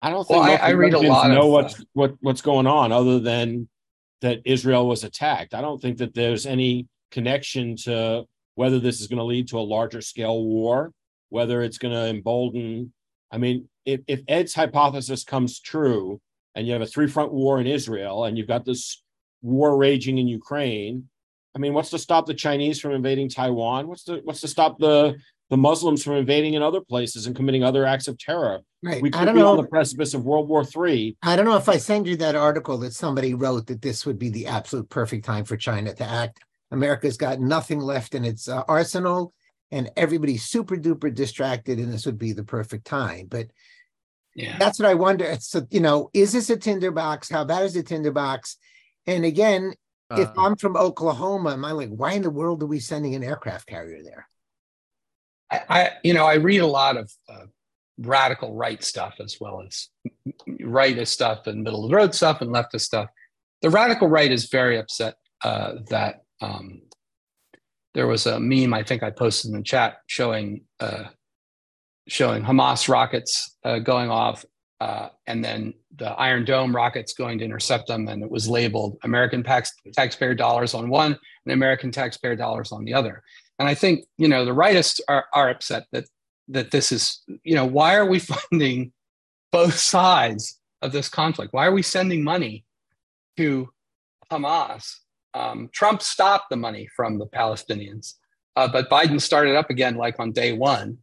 [0.03, 2.67] I don't think well, I, I, read a lot know of, what's what what's going
[2.67, 3.69] on other than
[4.21, 5.55] that Israel was attacked.
[5.55, 8.25] I don't think that there's any connection to
[8.57, 10.93] whether this is going to lead to a larger scale war,
[11.29, 12.93] whether it's going to embolden.
[13.31, 16.21] I mean, if, if Ed's hypothesis comes true,
[16.55, 19.03] and you have a three front war in Israel, and you've got this
[19.41, 21.09] war raging in Ukraine,
[21.55, 23.88] I mean, what's to stop the Chinese from invading Taiwan?
[23.88, 25.17] What's to what's to stop the
[25.51, 28.61] the Muslims from invading in other places and committing other acts of terror?
[28.83, 29.03] Right.
[29.03, 29.51] We could I don't be know.
[29.51, 31.17] on the precipice of World War III.
[31.23, 34.19] I don't know if I send you that article that somebody wrote that this would
[34.19, 36.41] be the absolute perfect time for China to act.
[36.71, 39.35] America's got nothing left in its uh, arsenal,
[39.71, 43.27] and everybody's super duper distracted, and this would be the perfect time.
[43.29, 43.49] But
[44.35, 45.37] yeah, that's what I wonder.
[45.41, 47.29] So you know, is this a tinderbox?
[47.29, 48.57] How bad is a tinderbox?
[49.07, 49.75] And again,
[50.12, 53.14] uh, if I'm from Oklahoma, am I like, why in the world are we sending
[53.14, 54.29] an aircraft carrier there?
[55.51, 57.46] I, I you know, I read a lot of uh,
[57.98, 59.88] radical right stuff as well as
[60.48, 63.09] rightist stuff and middle of the road stuff and leftist stuff.
[63.62, 66.83] The radical right is very upset uh, that um,
[67.94, 71.05] there was a meme I think I posted in the chat showing uh,
[72.09, 74.44] showing Hamas rockets uh, going off
[74.81, 78.99] uh, and then the Iron Dome rockets going to intercept them, and it was labeled
[79.03, 83.23] American tax, taxpayer dollars on one and American taxpayer dollars on the other.
[83.59, 86.05] And I think you know the rightists are, are upset that
[86.49, 88.19] that this is you know why are we
[88.51, 88.93] funding
[89.51, 91.53] both sides of this conflict?
[91.53, 92.65] Why are we sending money
[93.37, 93.69] to
[94.31, 94.97] Hamas?
[95.35, 98.15] Um, Trump stopped the money from the Palestinians,
[98.57, 100.99] uh, but Biden started up again like on day one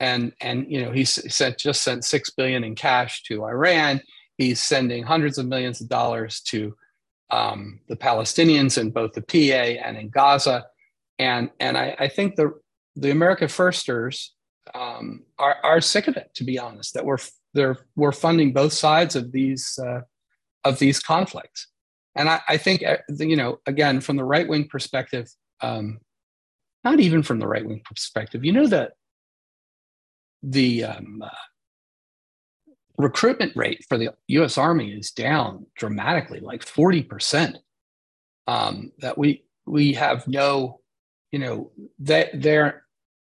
[0.00, 4.00] and and you know he sent just sent six billion in cash to Iran.
[4.36, 6.74] He's sending hundreds of millions of dollars to
[7.30, 10.66] um, the Palestinians in both the PA and in Gaza,
[11.18, 12.52] and and I, I think the
[12.94, 14.34] the America Firsters
[14.74, 16.30] um, are are sick of it.
[16.34, 17.18] To be honest, that we're
[17.54, 20.00] they're we're funding both sides of these uh,
[20.64, 21.68] of these conflicts,
[22.14, 25.28] and I, I think uh, you know again from the right wing perspective.
[25.62, 26.00] Um,
[26.84, 28.44] not even from the right wing perspective.
[28.44, 28.92] You know that
[30.42, 31.28] the um, uh,
[32.98, 34.58] recruitment rate for the U.S.
[34.58, 37.58] Army is down dramatically, like forty percent.
[38.46, 40.80] Um, that we we have no,
[41.32, 42.84] you know, that they're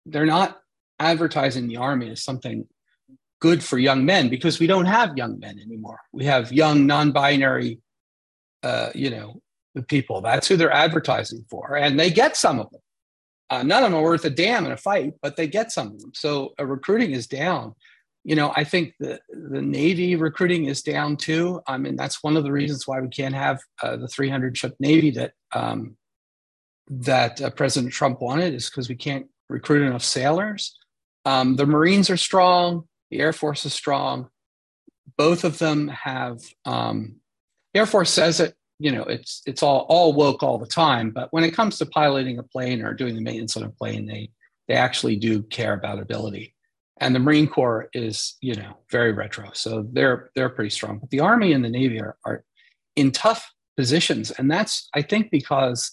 [0.05, 0.59] they're not
[0.99, 2.67] advertising the Army as something
[3.39, 5.99] good for young men because we don't have young men anymore.
[6.11, 7.79] We have young non-binary,
[8.63, 9.41] uh, you know,
[9.87, 10.21] people.
[10.21, 12.81] That's who they're advertising for, and they get some of them.
[13.49, 15.87] Uh, none of them are worth a damn in a fight, but they get some
[15.87, 16.11] of them.
[16.15, 17.75] So uh, recruiting is down.
[18.23, 21.61] You know, I think the the Navy recruiting is down too.
[21.67, 24.75] I mean, that's one of the reasons why we can't have uh, the 300 ship
[24.79, 25.95] Navy that um,
[26.89, 30.75] that uh, President Trump wanted, is because we can't recruit enough sailors.
[31.25, 32.87] Um, the Marines are strong.
[33.11, 34.29] The Air Force is strong.
[35.17, 36.39] Both of them have.
[36.65, 37.17] Um,
[37.75, 41.31] Air Force says it you know it's it's all all woke all the time but
[41.31, 44.29] when it comes to piloting a plane or doing the maintenance on a plane they
[44.67, 46.53] they actually do care about ability.
[47.01, 50.99] And the marine corps is you know very retro so they're they're pretty strong.
[50.99, 52.43] But the army and the navy are, are
[52.95, 55.91] in tough positions and that's i think because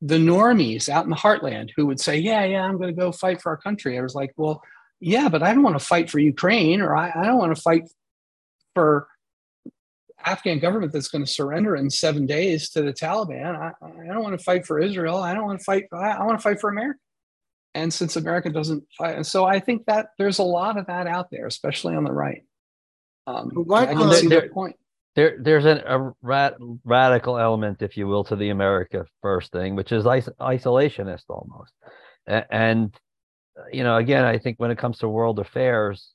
[0.00, 3.12] the normies out in the heartland who would say yeah yeah i'm going to go
[3.12, 4.60] fight for our country i was like well
[4.98, 7.62] yeah but i don't want to fight for ukraine or i, I don't want to
[7.62, 7.88] fight
[8.74, 9.06] for
[10.24, 13.56] Afghan government that's going to surrender in seven days to the Taliban.
[13.56, 15.16] I, I don't want to fight for Israel.
[15.16, 15.84] I don't want to fight.
[15.92, 16.98] I, I want to fight for America.
[17.74, 21.06] And since America doesn't fight, and so I think that there's a lot of that
[21.06, 22.42] out there, especially on the right.
[23.26, 24.76] Um, what, I can um, see there, point.
[25.14, 26.54] There, there's an, a rat,
[26.84, 31.72] radical element, if you will, to the America First thing, which is is- isolationist almost.
[32.26, 32.94] And, and
[33.72, 36.10] you know, again, I think when it comes to world affairs,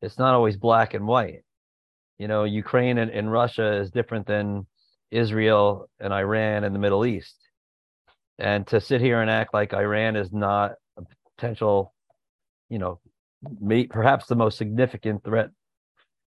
[0.00, 1.42] it's not always black and white
[2.18, 4.66] you know, Ukraine and, and Russia is different than
[5.10, 7.36] Israel and Iran and the Middle East.
[8.38, 11.02] And to sit here and act like Iran is not a
[11.36, 11.94] potential,
[12.68, 13.00] you know,
[13.60, 15.50] may, perhaps the most significant threat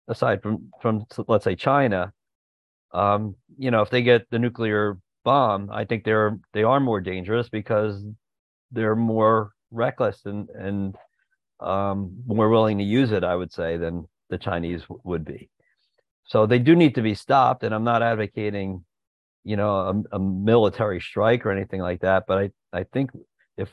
[0.08, 2.12] aside from from let's say China,
[2.92, 7.00] um, you know, if they get the nuclear bomb, I think they're they are more
[7.00, 8.02] dangerous because
[8.70, 10.96] they're more reckless and and
[11.60, 15.48] um, more willing to use it, I would say, than the Chinese w- would be.
[16.24, 18.84] So they do need to be stopped, and I'm not advocating,
[19.44, 22.24] you know, a, a military strike or anything like that.
[22.26, 23.10] But I I think
[23.56, 23.70] if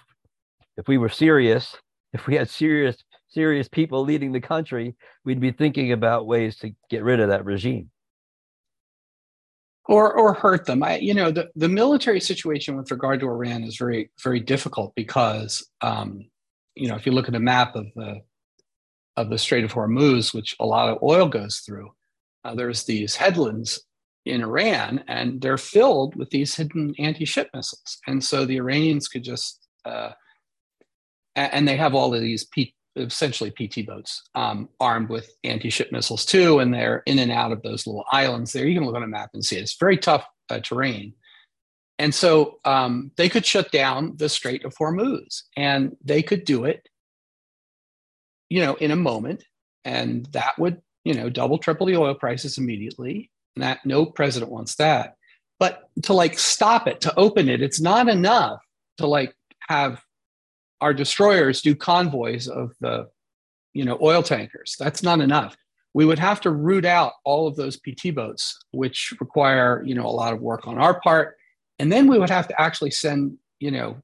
[0.77, 1.75] if we were serious,
[2.13, 2.97] if we had serious
[3.29, 7.45] serious people leading the country, we'd be thinking about ways to get rid of that
[7.45, 7.89] regime
[9.85, 10.83] or or hurt them.
[10.83, 14.93] I, you know, the, the military situation with regard to Iran is very very difficult
[14.95, 16.29] because, um,
[16.75, 18.21] you know, if you look at a map of the
[19.17, 21.91] of the Strait of Hormuz, which a lot of oil goes through,
[22.43, 23.81] uh, there's these headlands
[24.25, 29.23] in Iran, and they're filled with these hidden anti-ship missiles, and so the Iranians could
[29.23, 30.11] just uh,
[31.35, 36.25] and they have all of these P- essentially PT boats um, armed with anti-ship missiles
[36.25, 38.65] too, and they're in and out of those little islands there.
[38.65, 39.61] You can look on a map and see it.
[39.61, 41.13] It's very tough uh, terrain.
[41.99, 46.65] And so um, they could shut down the Strait of Hormuz, and they could do
[46.65, 46.87] it,
[48.49, 49.43] you know, in a moment,
[49.85, 53.31] and that would, you know, double, triple the oil prices immediately.
[53.55, 55.15] And that no president wants that.
[55.59, 58.61] But to like stop it, to open it, it's not enough
[58.97, 59.35] to like
[59.67, 60.01] have
[60.81, 63.07] our destroyers do convoys of the
[63.73, 65.55] you know oil tankers that's not enough
[65.93, 70.05] we would have to root out all of those pt boats which require you know
[70.05, 71.37] a lot of work on our part
[71.79, 73.95] and then we would have to actually send you know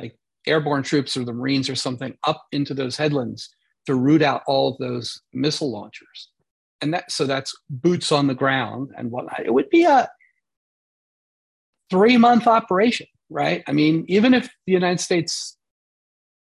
[0.00, 0.16] like
[0.46, 3.50] airborne troops or the marines or something up into those headlands
[3.86, 6.30] to root out all of those missile launchers.
[6.80, 9.44] And that so that's boots on the ground and whatnot.
[9.44, 10.08] It would be a
[11.90, 13.64] three month operation right?
[13.66, 15.56] I mean even if the united states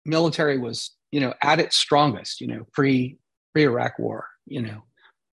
[0.04, 3.18] military was you know at its strongest you know pre
[3.52, 4.82] pre iraq war you know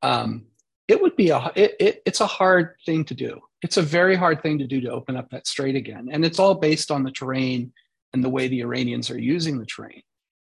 [0.02, 0.46] um,
[0.88, 3.42] it would be a it, it, it's a hard thing to do.
[3.64, 6.10] It's a very hard thing to do to open up that strait again.
[6.12, 7.74] And it's all based on the terrain
[8.14, 10.04] and the way the iranians are using the terrain.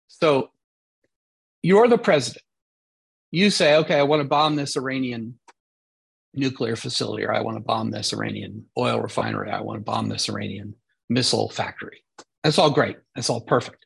[0.10, 0.50] So
[1.66, 2.44] you're the president
[3.32, 5.38] you say okay i want to bomb this iranian
[6.34, 10.10] nuclear facility or i want to bomb this iranian oil refinery i want to bomb
[10.10, 10.76] this iranian
[11.10, 12.04] missile factory
[12.44, 13.86] that's all great that's all perfect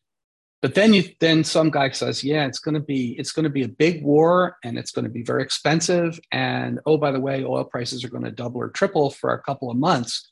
[0.61, 3.63] but then you then some guy says, yeah, it's going to be it's to be
[3.63, 6.19] a big war and it's going to be very expensive.
[6.31, 9.41] And oh, by the way, oil prices are going to double or triple for a
[9.41, 10.31] couple of months.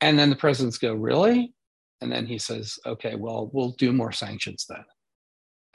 [0.00, 1.54] And then the presidents go, really?
[2.00, 4.84] And then he says, okay, well, we'll do more sanctions then.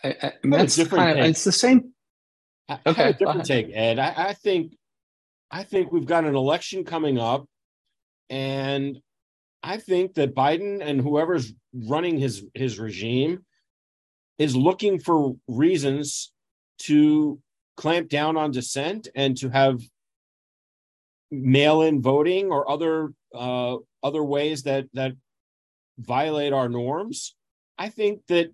[0.06, 1.94] I, I, that's kind of, it's the same.
[2.86, 4.00] Okay, different take, Ed.
[4.00, 4.76] I, I think,
[5.52, 7.46] I think we've got an election coming up,
[8.30, 8.98] and
[9.64, 13.46] I think that Biden and whoever's running his his regime
[14.38, 16.32] is looking for reasons
[16.80, 17.40] to
[17.78, 19.82] clamp down on dissent and to have
[21.32, 25.14] mail-in voting or other uh, other ways that that
[25.98, 27.36] violate our norms.
[27.78, 28.52] I think that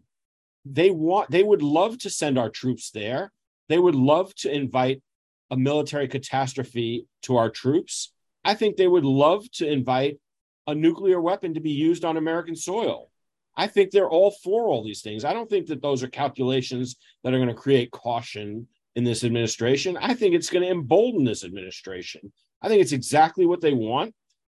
[0.65, 3.31] they want they would love to send our troops there.
[3.69, 5.01] They would love to invite
[5.49, 8.13] a military catastrophe to our troops.
[8.43, 10.19] I think they would love to invite
[10.67, 13.11] a nuclear weapon to be used on American soil.
[13.55, 15.25] I think they're all for all these things.
[15.25, 19.23] I don't think that those are calculations that are going to create caution in this
[19.23, 19.97] administration.
[19.97, 22.31] I think it's going to embolden this administration.
[22.61, 24.13] I think it's exactly what they want.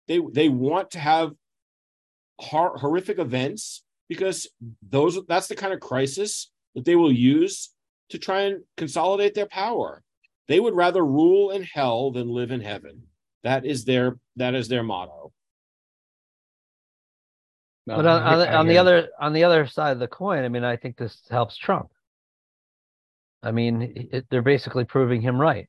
[0.08, 1.32] They they want to have
[2.38, 4.46] hor- horrific events because
[4.88, 7.70] those that's the kind of crisis that they will use
[8.10, 10.02] to try and consolidate their power.
[10.48, 13.02] They would rather rule in hell than live in heaven.
[13.42, 15.32] That is their that is their motto.
[17.86, 20.44] No, but on, on, the, on the other on the other side of the coin,
[20.44, 21.88] I mean, I think this helps Trump.
[23.42, 25.68] I mean, it, they're basically proving him right.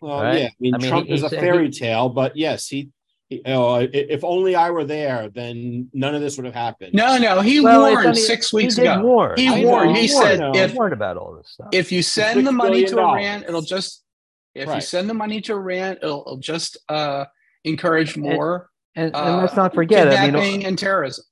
[0.00, 0.42] Well, right?
[0.42, 0.46] yeah.
[0.46, 2.90] I mean, I mean Trump he, is a fairy he, tale, but yes, he,
[3.28, 3.42] he.
[3.46, 6.94] Oh, if only I were there, then none of this would have happened.
[6.94, 9.02] No, no, he well, warned six weeks he ago.
[9.02, 9.38] Warn.
[9.38, 9.94] He I warned.
[9.94, 12.98] Know, he said, "If warned about all this stuff, if you send the money to
[12.98, 14.04] Iran, it'll just
[14.54, 14.76] if right.
[14.76, 17.24] you send the money to Iran, it'll, it'll just uh,
[17.64, 21.24] encourage more." And, and let's not uh, forget, kidnapping I mean, and terrorism.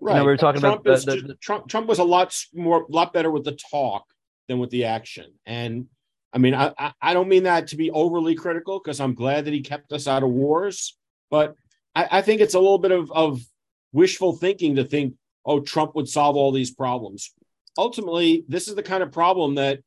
[0.00, 0.14] Right.
[0.14, 1.68] You know, we were talking Trump about the, the, the, Trump.
[1.68, 4.04] Trump was a lot more, lot better with the talk
[4.48, 5.26] than with the action.
[5.46, 5.86] And
[6.32, 9.54] I mean, I, I, don't mean that to be overly critical because I'm glad that
[9.54, 10.96] he kept us out of wars.
[11.28, 11.54] But
[11.94, 13.40] I, I think it's a little bit of, of
[13.92, 15.14] wishful thinking to think,
[15.44, 17.32] oh, Trump would solve all these problems.
[17.76, 19.80] Ultimately, this is the kind of problem that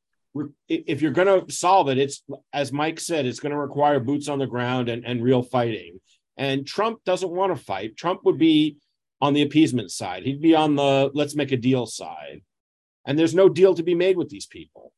[0.67, 4.27] if you're going to solve it, it's as Mike said, it's going to require boots
[4.27, 5.99] on the ground and, and real fighting.
[6.37, 7.95] And Trump doesn't want to fight.
[7.95, 8.77] Trump would be
[9.21, 10.23] on the appeasement side.
[10.23, 12.41] He'd be on the let's make a deal side.
[13.05, 14.91] And there's no deal to be made with these people.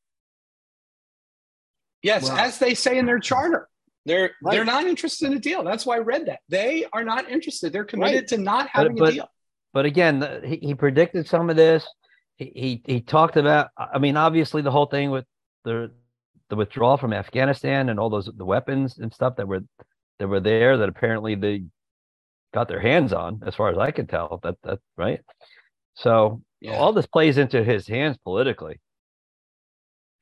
[2.06, 3.68] Yes, as they say in their charter.
[4.06, 4.54] They're Right.
[4.54, 5.64] they're not interested in a deal.
[5.64, 6.40] That's why I read that.
[6.48, 7.74] They are not interested.
[7.74, 8.28] They're committed Right.
[8.30, 9.30] to not But- having but- a deal.
[9.74, 11.88] but again, the- he, he predicted some of this.
[12.38, 13.70] He, he he talked about.
[13.78, 15.26] I mean, obviously, the whole thing with
[15.64, 15.92] the
[16.50, 19.62] the withdrawal from Afghanistan and all those the weapons and stuff that were
[20.20, 21.64] that were there that apparently they
[22.54, 24.40] got their hands on, as far as I can tell.
[24.44, 25.22] That that right.
[25.96, 26.76] So Yeah.
[26.78, 28.80] all this plays into his hands politically.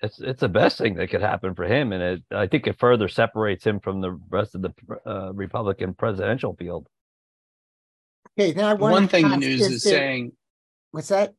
[0.04, 2.78] It's it's the best thing that could happen for him, and it, I think it
[2.78, 4.74] further separates him from the rest of the
[5.06, 6.88] uh, Republican presidential field.
[8.38, 10.34] Okay, now I One thing the news is saying
[10.92, 11.34] What's that?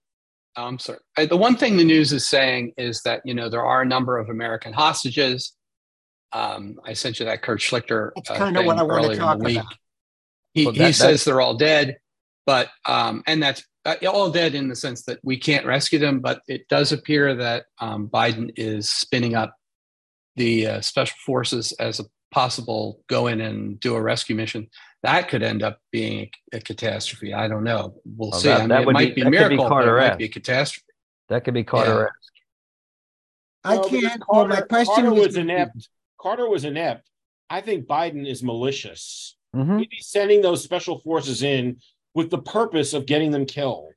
[0.57, 0.99] Oh, I'm sorry.
[1.19, 3.87] Uh, The one thing the news is saying is that you know there are a
[3.87, 5.53] number of American hostages.
[6.33, 8.13] Um, I sent you that Kurt Schlichter.
[8.17, 9.75] That's uh, kinda what I wanna earlier in the talk about.
[10.55, 11.99] He, Well, he that- that- says they're all dead,
[12.47, 16.21] but um, and that's uh, all dead in the sense that we can't rescue them.
[16.21, 19.55] But it does appear that um, Biden is spinning up
[20.37, 24.69] the uh, special forces as a possible go in and do a rescue mission.
[25.05, 27.33] That could end up being a, catastrophe.
[27.35, 27.95] I don't know.
[28.05, 28.49] We'll Well, see.
[28.49, 29.69] that- I mean, that it might be- be, a that could be miracle, but it
[29.69, 30.19] might Carter-esque.
[30.19, 30.85] be a catastrophe.
[31.29, 32.11] That could be Carter.
[33.63, 34.23] I No, can't.
[34.29, 35.89] well, my question Carter was, was inept.
[36.21, 37.09] Carter was inept.
[37.49, 39.37] I think Biden is malicious.
[39.55, 39.79] Mhm.
[39.79, 41.79] He'd be sending those special forces in
[42.15, 43.93] with the purpose of getting them killed.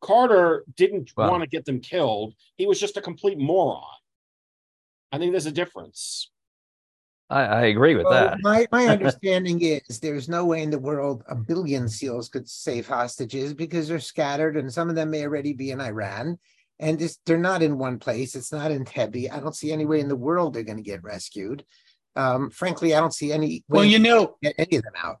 [0.00, 1.30] Carter didn't Wow.
[1.30, 2.34] want to get them killed.
[2.56, 3.82] He was just a complete moron.
[5.12, 6.30] I think there's a difference.
[7.30, 8.38] I, I agree with well, that.
[8.42, 12.86] my my understanding is there's no way in the world a billion SEALs could save
[12.86, 16.38] hostages because they're scattered, and some of them may already be in Iran,
[16.78, 18.34] and just they're not in one place.
[18.34, 19.32] It's not Entebbe.
[19.32, 21.64] I don't see any way in the world they're going to get rescued.
[22.16, 24.92] Um, frankly, I don't see any way Well, you know, to get any of them
[25.02, 25.16] out.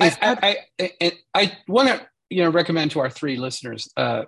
[0.00, 3.36] I, Is that- I, I, I, I want to you know recommend to our three
[3.36, 3.88] listeners.
[3.96, 4.24] Uh,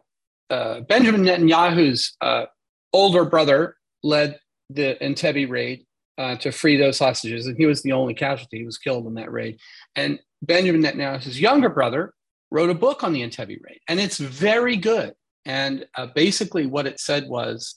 [0.50, 2.46] uh, Benjamin Netanyahu's uh,
[2.92, 4.38] older brother led
[4.70, 5.86] the Entebbe raid
[6.18, 8.58] uh, to free those hostages, and he was the only casualty.
[8.58, 9.58] He was killed in that raid.
[9.96, 12.12] And Benjamin Netanyahu's younger brother
[12.50, 15.14] wrote a book on the Entebbe raid, and it's very good.
[15.44, 17.76] And uh, basically, what it said was,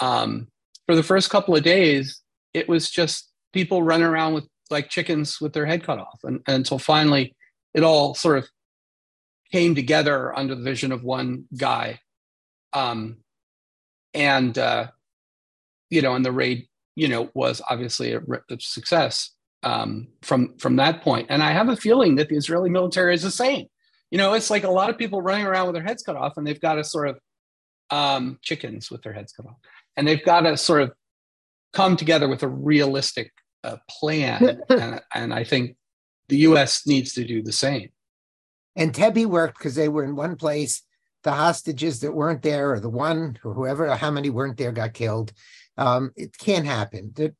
[0.00, 0.48] um,
[0.86, 2.20] for the first couple of days,
[2.54, 6.40] it was just people running around with like chickens with their head cut off, and,
[6.46, 7.34] until finally,
[7.74, 8.48] it all sort of
[9.52, 12.00] came together under the vision of one guy.
[12.72, 13.18] Um,
[14.14, 14.88] and uh,
[15.90, 19.30] you know, and the raid, you know, was obviously a, a success
[19.62, 21.26] um, from from that point.
[21.30, 23.66] And I have a feeling that the Israeli military is the same.
[24.10, 26.36] You know, it's like a lot of people running around with their heads cut off,
[26.36, 27.18] and they've got a sort of
[27.90, 29.56] um, chickens with their heads cut off,
[29.96, 30.92] and they've got to sort of
[31.72, 33.32] come together with a realistic
[33.64, 34.60] uh, plan.
[34.68, 35.76] and, and I think
[36.28, 36.86] the U.S.
[36.86, 37.90] needs to do the same.
[38.78, 40.82] Entebbe worked because they were in one place.
[41.22, 44.70] The hostages that weren't there, or the one, or whoever, or how many weren't there,
[44.70, 45.32] got killed.
[45.76, 47.12] Um, it can't happen.
[47.14, 47.34] The,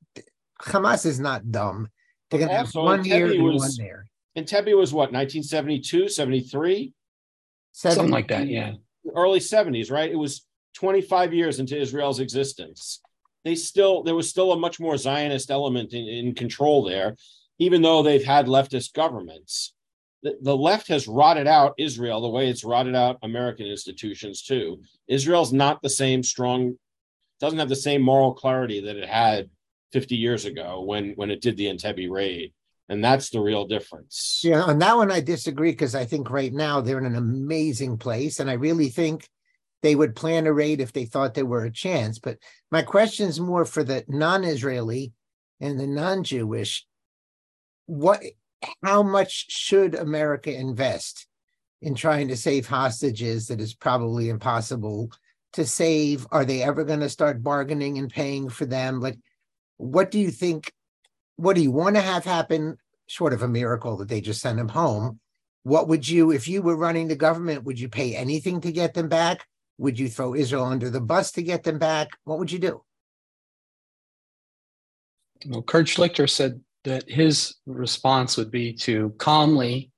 [0.61, 1.89] Hamas is not dumb.
[2.31, 4.07] They're going to have one here and was- one there.
[4.37, 6.93] Entebbe was what, 1972, 73?
[7.73, 8.73] Something like that, yeah.
[9.15, 10.11] Early 70s, right?
[10.11, 10.45] It was
[10.75, 13.01] 25 years into Israel's existence.
[13.47, 17.15] They still, there was still a much more Zionist element in, in control there,
[17.61, 19.73] even though they've had leftist governments.
[20.25, 24.83] The, the left has rotted out Israel the way it's rotted out American institutions too.
[25.07, 26.77] Israel's not the same strong,
[27.39, 29.49] doesn't have the same moral clarity that it had
[29.93, 32.53] 50 years ago when when it did the Entebbe raid.
[32.89, 34.41] And that's the real difference.
[34.43, 37.99] Yeah, on that one I disagree because I think right now they're in an amazing
[37.99, 39.29] place, and I really think
[39.83, 42.19] they would plan a raid if they thought there were a chance.
[42.19, 42.39] But
[42.71, 45.13] my question is more for the non-Israeli
[45.61, 46.87] and the non-Jewish.
[47.87, 48.21] What,
[48.83, 51.27] how much should America invest
[51.83, 55.11] in trying to save hostages that is probably impossible
[55.53, 56.27] to save?
[56.33, 59.01] Are they ever going to start bargaining and paying for them?
[59.01, 59.19] Like,
[59.77, 60.73] what do you think?
[61.37, 62.79] What do you want to have happen?
[63.07, 65.21] Short of a miracle that they just send them home.
[65.63, 68.95] What would you, if you were running the government, would you pay anything to get
[68.95, 69.47] them back?
[69.79, 72.09] Would you throw Israel under the bus to get them back?
[72.25, 72.83] What would you do?
[75.47, 79.91] Well, Kurt Schlichter said that his response would be to calmly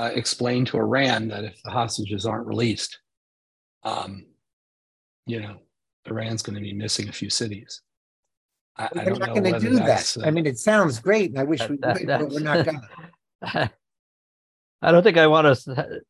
[0.00, 2.98] uh, explain to Iran that if the hostages aren't released,
[3.84, 4.24] um,
[5.26, 5.56] you know,
[6.06, 7.82] Iran's going to be missing a few cities.
[8.76, 10.16] I, I don't not going to do that.
[10.18, 12.40] uh, I mean, it sounds great, and I wish That- we that- would, but we're
[12.40, 12.80] not going.
[13.44, 13.70] to
[14.84, 16.00] I don't think I want to,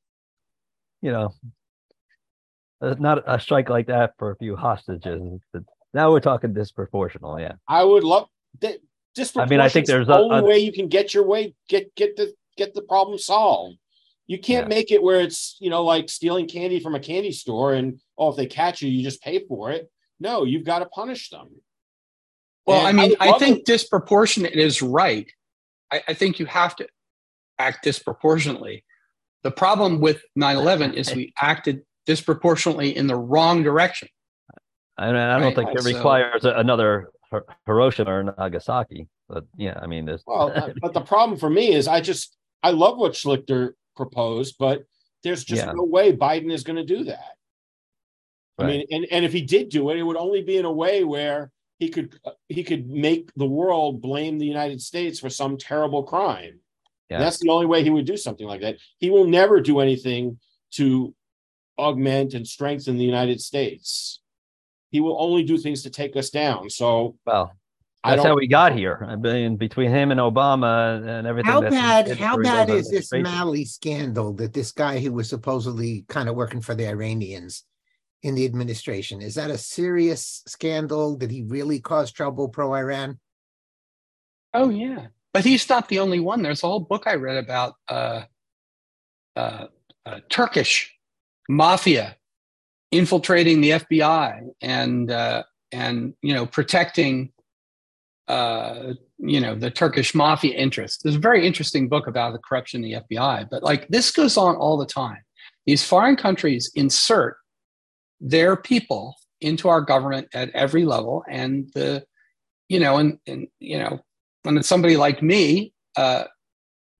[1.03, 1.35] you know,
[2.83, 5.23] Uh, not a strike like that for a few hostages.
[5.53, 5.63] But
[5.95, 7.39] Now we're talking disproportional.
[7.41, 7.53] Yeah.
[7.69, 8.29] I would love
[8.61, 8.79] that.
[9.37, 11.95] I mean, I think there's the only a- way you can get your way get
[11.95, 13.77] get the get the problem solved.
[14.27, 14.75] You can't Yeah.
[14.77, 18.31] make it where it's you know like stealing candy from a candy store and oh
[18.31, 19.91] if they catch you you just pay for it.
[20.19, 21.49] No, you've got to punish them.
[22.67, 25.31] Well, And I mean, would I, think it- disproportionate is right.
[25.91, 26.89] I, I think you have to
[27.59, 28.85] act disproportionately.
[29.43, 34.09] The problem with 9 11 is we acted disproportionately in the wrong direction.
[34.99, 37.11] I, mean, I don't Right, think it requires a- another
[37.67, 39.09] Hiroshima or Nagasaki.
[39.29, 42.71] But yeah, I mean, there's Well, but the problem for me is I just I
[42.71, 44.83] love what Schlichter proposed, but
[45.23, 45.73] there's just Yeah.
[45.73, 47.37] no way Biden is going to do that.
[48.59, 50.73] I mean, and, and if he did do it, it would only be in a
[50.73, 52.17] way where he could
[52.49, 56.61] he could make the world blame the United States for some terrible crime.
[57.09, 57.19] Yeah.
[57.19, 58.77] That's the only way he would do something like that.
[58.99, 60.39] He will never do anything
[60.73, 61.15] to
[61.79, 64.21] augment and strengthen the United States.
[64.91, 66.69] He will only do things to take us down.
[66.69, 67.53] So well,
[68.05, 68.33] I that's don't.
[68.33, 69.07] how we got here.
[69.09, 71.51] I mean, between him and Obama and everything.
[71.51, 72.19] How bad?
[72.19, 73.23] How bad is this administration.
[73.23, 77.65] Malley scandal that this guy who was supposedly kind of working for the Iranians
[78.23, 81.17] in the administration is that a serious scandal?
[81.17, 83.19] Did he really cause trouble pro Iran?
[84.55, 85.07] Oh, yeah.
[85.33, 86.43] But he's not the only one.
[86.43, 88.23] There's a whole book I read about uh,
[89.35, 89.67] uh,
[90.05, 90.92] uh, Turkish
[91.49, 92.17] mafia
[92.93, 97.33] infiltrating the FBI and uh, and you know protecting
[98.29, 101.03] uh, you know the Turkish mafia interest.
[101.03, 103.49] There's a very interesting book about the corruption in the FBI.
[103.51, 105.23] But like this goes on all the time.
[105.67, 107.37] These foreign countries insert
[108.21, 112.05] their people into our government at every level, and the
[112.69, 114.01] you know and and you know
[114.43, 115.73] when it's somebody like me.
[115.97, 116.25] Uh,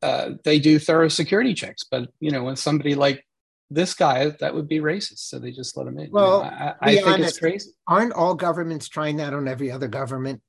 [0.03, 1.85] uh, they do thorough security checks.
[1.89, 3.25] But you know, when somebody like
[3.75, 5.21] this guy, that would be racist.
[5.21, 6.07] So they just let him in.
[6.07, 7.29] You know, Well, I, I think honest.
[7.31, 7.71] it's crazy.
[7.87, 10.43] Aren't all governments trying that on every other government?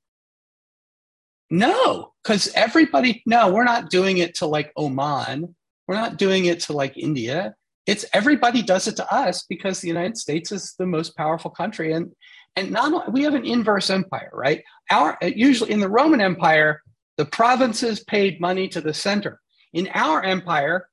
[1.50, 3.22] No, because everybody.
[3.26, 5.54] No, we're not doing it to like Oman.
[5.86, 7.54] We're not doing it to like India.
[7.86, 11.92] It's everybody does it to us because the United States is the most powerful country,
[11.92, 12.12] and
[12.56, 14.62] and not only- we have an inverse empire, right?
[14.90, 16.80] Our usually in the Roman Empire,
[17.18, 19.40] the provinces paid money to the center.
[19.74, 20.88] In our empire,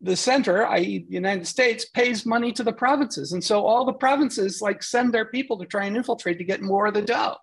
[0.00, 3.92] the center, i.e., the United States, pays money to the provinces, and so all the
[3.92, 7.36] provinces like send their people to try and infiltrate to get more of the dough.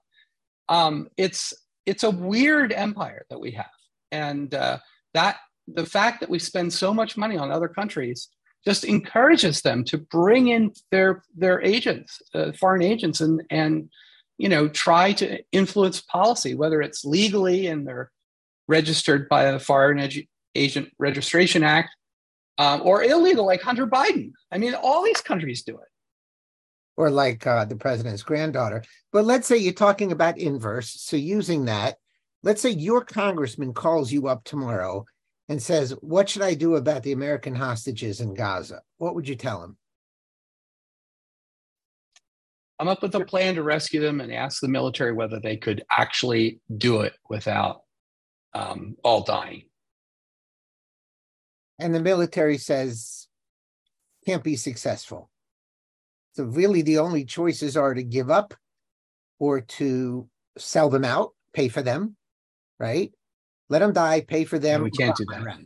[0.70, 1.54] Um, it's
[1.86, 3.66] it's a weird empire that we have,
[4.12, 4.80] and uh,
[5.14, 5.38] that
[5.68, 8.30] the fact that we spend so much money on other countries
[8.66, 13.90] just encourages them to bring in their their agents, uh, foreign agents, and and
[14.38, 18.12] you know try to influence policy, whether it's legally and they're
[18.68, 20.00] registered by the Foreign
[20.56, 21.90] Agent Registration Act,
[22.62, 24.32] um, or illegal like Hunter Biden.
[24.52, 25.90] I mean, all these countries do it.
[26.96, 28.84] or like uh, the president's granddaughter.
[29.12, 30.90] But let's say you're talking about inverse.
[31.02, 31.98] So using that,
[32.44, 35.06] let's say your congressman calls you up tomorrow
[35.50, 39.36] and says, "What should I do about the American hostages in Gaza?" What would you
[39.36, 39.78] tell him?
[42.80, 45.84] come up with a plan to rescue them and ask the military whether they could
[45.92, 47.84] actually do it without
[48.56, 49.64] um, all dying.
[51.82, 53.28] And the military says,
[54.26, 55.30] "Can't be successful."
[56.34, 58.54] So really, the only choices are to give up,
[59.40, 62.16] or to sell them out, pay for them,
[62.80, 63.12] right?
[63.70, 64.84] Let them die, pay for them.
[64.84, 65.58] we can't do that.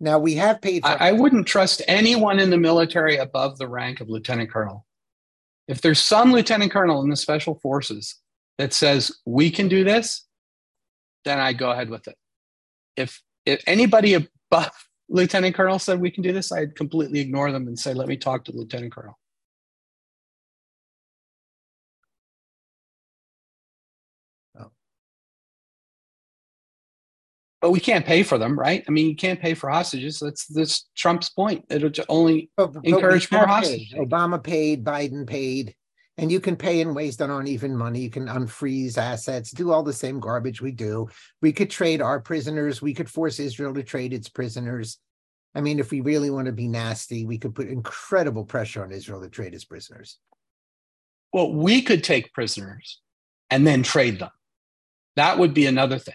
[0.00, 0.90] Now we have paid for.
[0.90, 4.86] I, I wouldn't trust anyone in the military above the rank of lieutenant colonel.
[5.66, 8.16] If there's some lieutenant colonel in the special forces
[8.58, 10.26] that says we can do this,
[11.24, 12.16] then I go ahead with it.
[12.96, 14.14] If if anybody
[14.54, 18.08] above lieutenant colonel said we can do this, I'd completely ignore them and say, let
[18.08, 19.18] me talk to the lieutenant colonel.
[24.58, 24.70] Oh.
[27.60, 28.84] But we can't pay for them, right?
[28.86, 30.18] I mean, you can't pay for hostages.
[30.20, 31.64] That's that's Trump's point.
[31.70, 33.92] It'll only But- but encourage more hostages.
[33.94, 35.74] Obama paid, Biden paid,
[36.16, 38.00] and you can pay in ways that aren't even money.
[38.00, 41.08] You can unfreeze assets, do all the same garbage we do.
[41.42, 42.80] We could trade our prisoners.
[42.80, 44.98] We could force Israel to trade its prisoners.
[45.56, 48.92] I mean, if we really want to be nasty, we could put incredible pressure on
[48.92, 50.18] Israel to trade its prisoners.
[51.32, 53.00] well, we could take prisoners
[53.50, 54.30] and then trade them.
[55.16, 56.14] That would be another thing.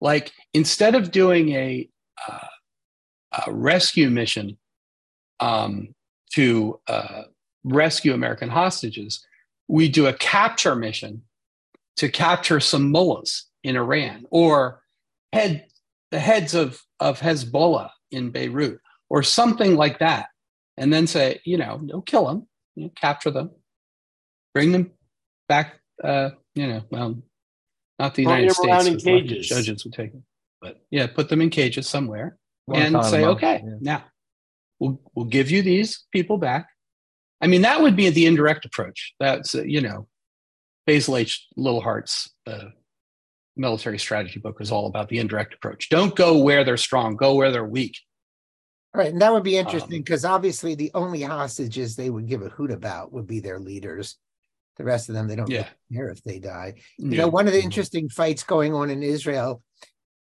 [0.00, 1.88] Like instead of doing a,
[2.26, 2.46] uh,
[3.46, 4.56] a rescue mission
[5.40, 5.94] um,
[6.34, 7.22] to uh,
[7.64, 9.24] rescue American hostages,
[9.68, 11.22] we do a capture mission
[11.96, 14.82] to capture some mullahs in Iran or
[15.32, 15.66] head
[16.10, 18.80] the heads of, of Hezbollah in Beirut
[19.10, 20.28] or something like that.
[20.76, 22.46] And then say, you know, no, kill them,
[22.76, 23.50] you know, capture them,
[24.54, 24.92] bring them
[25.48, 25.80] back.
[26.02, 27.20] Uh, you know, well,
[27.98, 28.86] not the United States.
[28.86, 29.48] in cages.
[29.48, 30.24] Judges would take them,
[30.60, 32.38] but yeah, put them in cages somewhere
[32.72, 33.74] and say, okay, yeah.
[33.80, 34.04] now
[34.78, 36.68] we'll we'll give you these people back.
[37.40, 39.14] I mean, that would be the indirect approach.
[39.20, 40.08] That's uh, you know,
[40.86, 41.46] Basil H.
[41.56, 42.70] Liddell Hart's uh,
[43.56, 45.88] military strategy book is all about the indirect approach.
[45.88, 47.96] Don't go where they're strong, go where they're weak.
[48.94, 52.42] Right, and that would be interesting because um, obviously the only hostages they would give
[52.42, 54.16] a hoot about would be their leaders.
[54.78, 55.66] The rest of them, they don't yeah.
[55.92, 56.74] care if they die.
[56.98, 57.66] You know, one of the mm-hmm.
[57.66, 59.62] interesting fights going on in Israel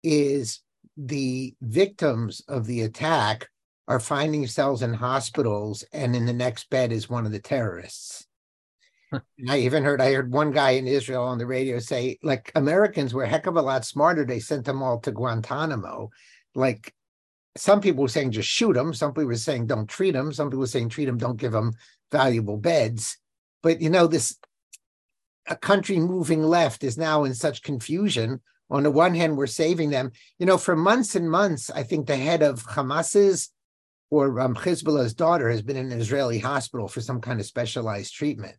[0.03, 0.61] is
[0.97, 3.49] the victims of the attack
[3.87, 8.27] are finding themselves in hospitals, and in the next bed is one of the terrorists.
[9.13, 12.51] and I even heard I heard one guy in Israel on the radio say, like
[12.55, 14.25] Americans were a heck of a lot smarter.
[14.25, 16.11] They sent them all to Guantanamo.
[16.55, 16.95] Like
[17.57, 18.95] some people were saying just shoot them.
[18.95, 20.33] Some people were saying don't treat them.
[20.33, 21.73] Some people were saying treat them, don't give them
[22.11, 23.19] valuable beds.
[23.63, 24.37] But you know, this
[25.47, 28.41] a country moving left is now in such confusion.
[28.71, 30.11] On the one hand, we're saving them.
[30.39, 33.51] You know, for months and months, I think the head of Hamas's
[34.15, 38.15] or um, Hezbollah's daughter has been in an Israeli hospital for some kind of specialized
[38.15, 38.57] treatment.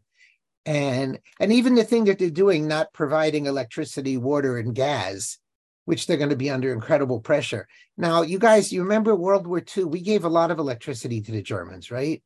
[0.66, 5.38] And and even the thing that they're doing, not providing electricity, water, and gas,
[5.86, 7.68] which they're going to be under incredible pressure.
[7.98, 9.86] Now, you guys, you remember World War II?
[9.86, 12.22] We gave a lot of electricity to the Germans, right?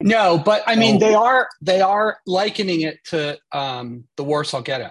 [0.00, 4.90] No, but I mean, they are they are likening it to um, the Warsaw Ghetto,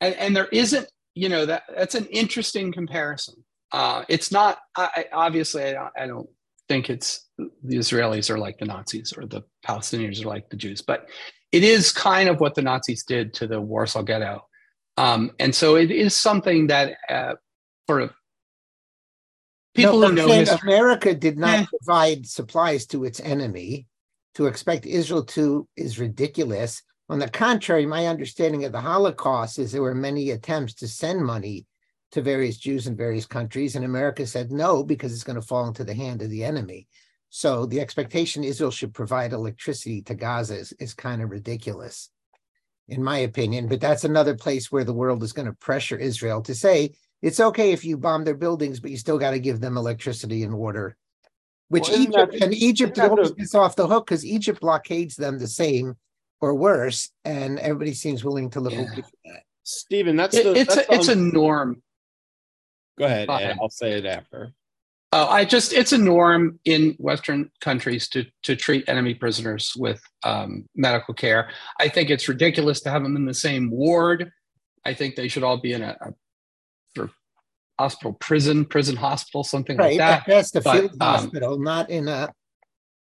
[0.00, 3.44] and, and there isn't, you know, that that's an interesting comparison.
[3.72, 5.76] Uh, it's not I, obviously.
[5.76, 6.28] I, I don't
[6.68, 10.82] think it's the Israelis are like the Nazis or the Palestinians are like the Jews,
[10.82, 11.08] but
[11.52, 14.46] it is kind of what the Nazis did to the Warsaw Ghetto,
[14.96, 17.34] um, and so it is something that uh,
[17.88, 18.12] sort of
[19.74, 21.66] people no, who know history, America did not eh.
[21.66, 23.86] provide supplies to its enemy
[24.34, 26.82] to expect Israel to is ridiculous.
[27.10, 31.24] On the contrary, my understanding of the Holocaust is there were many attempts to send
[31.24, 31.64] money
[32.12, 35.66] to various Jews in various countries, and America said no because it's going to fall
[35.66, 36.88] into the hand of the enemy.
[37.30, 42.10] So the expectation Israel should provide electricity to Gaza is, is kind of ridiculous,
[42.88, 43.68] in my opinion.
[43.68, 47.40] But that's another place where the world is going to pressure Israel to say it's
[47.40, 50.56] okay if you bomb their buildings, but you still got to give them electricity and
[50.56, 50.96] water
[51.68, 55.38] which well, Egypt that, and Egypt always gets off the hook because Egypt blockades them
[55.38, 55.96] the same
[56.40, 58.94] or worse, and everybody seems willing to look yeah.
[58.94, 59.42] for that.
[59.64, 61.82] Stephen, that's it, the, it's that's a, it's a norm.
[62.98, 64.52] Go ahead, Ed, I'll say it after.
[65.10, 70.02] Oh, I just it's a norm in Western countries to to treat enemy prisoners with
[70.22, 71.50] um, medical care.
[71.80, 74.30] I think it's ridiculous to have them in the same ward.
[74.84, 77.08] I think they should all be in a, a
[77.78, 79.90] hospital, prison, prison hospital, something right.
[79.90, 80.24] like that.
[80.26, 82.32] That's the but, field um, hospital, not in a,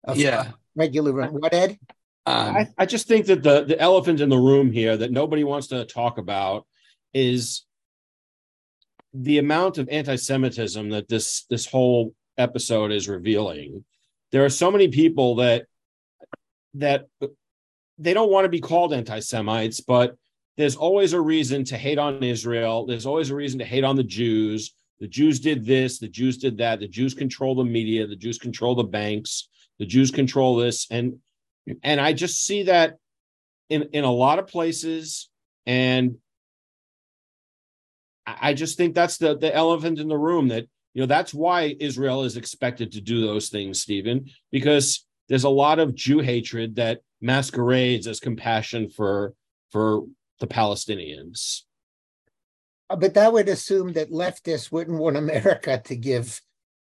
[0.03, 1.33] a yeah regular room.
[1.33, 1.79] What Ed?
[2.27, 5.43] Um, I, I just think that the the elephant in the room here that nobody
[5.43, 6.67] wants to talk about
[7.13, 7.63] is
[9.15, 13.85] the amount of anti-Semitism that this this whole episode is revealing.
[14.31, 15.65] There are so many people that
[16.73, 17.07] that
[17.97, 20.15] they don't want to be called anti-Semites, but
[20.57, 22.85] there's always a reason to hate on Israel.
[22.85, 24.73] There's always a reason to hate on the Jews.
[24.99, 28.37] The Jews did this, the Jews did that, the Jews control the media, the Jews
[28.37, 29.47] control the banks,
[29.79, 30.87] the Jews control this.
[30.91, 31.19] And
[31.83, 32.97] and I just see that
[33.69, 35.29] in, in a lot of places.
[35.65, 36.17] And
[38.25, 41.75] I just think that's the, the elephant in the room that, you know, that's why
[41.79, 46.75] Israel is expected to do those things, Stephen, because there's a lot of Jew hatred
[46.75, 49.33] that masquerades as compassion for
[49.71, 50.03] for
[50.39, 51.61] the Palestinians.
[52.89, 56.39] Uh, but that would assume that leftists wouldn't want America to give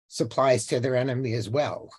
[0.09, 1.91] supplies to their enemy as well.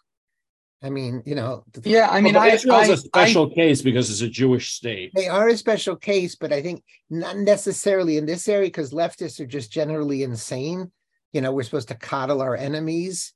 [0.83, 1.63] I mean, you know.
[1.83, 4.73] Yeah, I mean, well, I, Israel's I, a special I, case because it's a Jewish
[4.73, 5.11] state.
[5.15, 9.39] They are a special case, but I think not necessarily in this area because leftists
[9.39, 10.91] are just generally insane.
[11.31, 13.33] You know, we're supposed to coddle our enemies.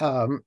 [0.00, 0.42] Um,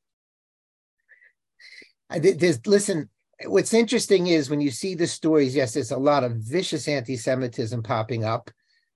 [2.09, 3.09] there's listen
[3.45, 7.83] what's interesting is when you see the stories, yes, there's a lot of vicious anti-Semitism
[7.83, 8.49] popping up,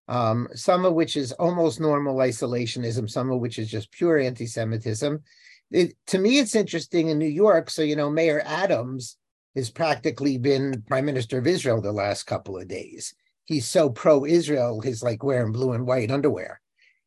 [0.07, 5.23] um, some of which is almost normal isolationism, some of which is just pure anti-Semitism.
[5.71, 7.69] It, to me, it's interesting in New York.
[7.69, 9.17] So, you know, Mayor Adams
[9.55, 13.13] has practically been prime minister of Israel the last couple of days.
[13.45, 16.61] He's so pro-Israel, he's like wearing blue and white underwear.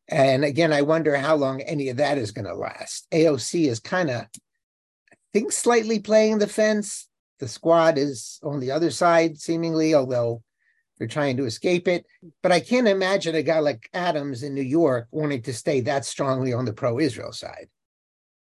[0.07, 3.07] And again, I wonder how long any of that is going to last.
[3.11, 7.07] AOC is kind of, I think, slightly playing the fence
[7.41, 10.43] the squad is on the other side, seemingly, although
[10.97, 12.05] they're trying to escape it.
[12.43, 16.05] But I can't imagine a guy like Adams in New York wanting to stay that
[16.05, 17.67] strongly on the pro-Israel side.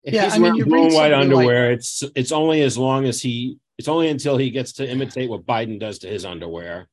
[0.03, 2.77] If yeah, he's I mean, wearing blue and white underwear, like, it's it's only as
[2.77, 6.25] long as he it's only until he gets to imitate what Biden does to his
[6.25, 6.87] underwear.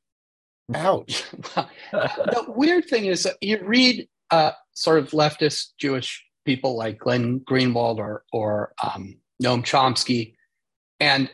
[0.74, 1.24] Ouch.
[1.92, 7.98] the weird thing is you read uh, sort of leftist Jewish people like Glenn Greenwald
[7.98, 10.34] or or um, Noam Chomsky,
[11.00, 11.30] and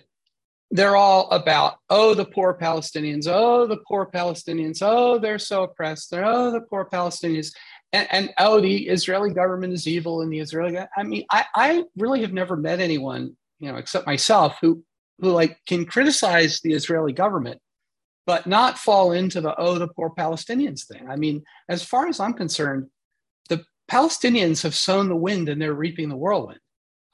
[0.70, 6.10] they're all about oh the poor palestinians oh the poor palestinians oh they're so oppressed
[6.10, 7.52] they're, oh the poor palestinians
[7.94, 11.84] and, and oh the israeli government is evil and the israeli i mean I, I
[11.96, 14.82] really have never met anyone you know except myself who
[15.20, 17.60] who like can criticize the israeli government
[18.26, 22.20] but not fall into the oh the poor palestinians thing i mean as far as
[22.20, 22.88] i'm concerned
[23.48, 26.60] the palestinians have sown the wind and they're reaping the whirlwind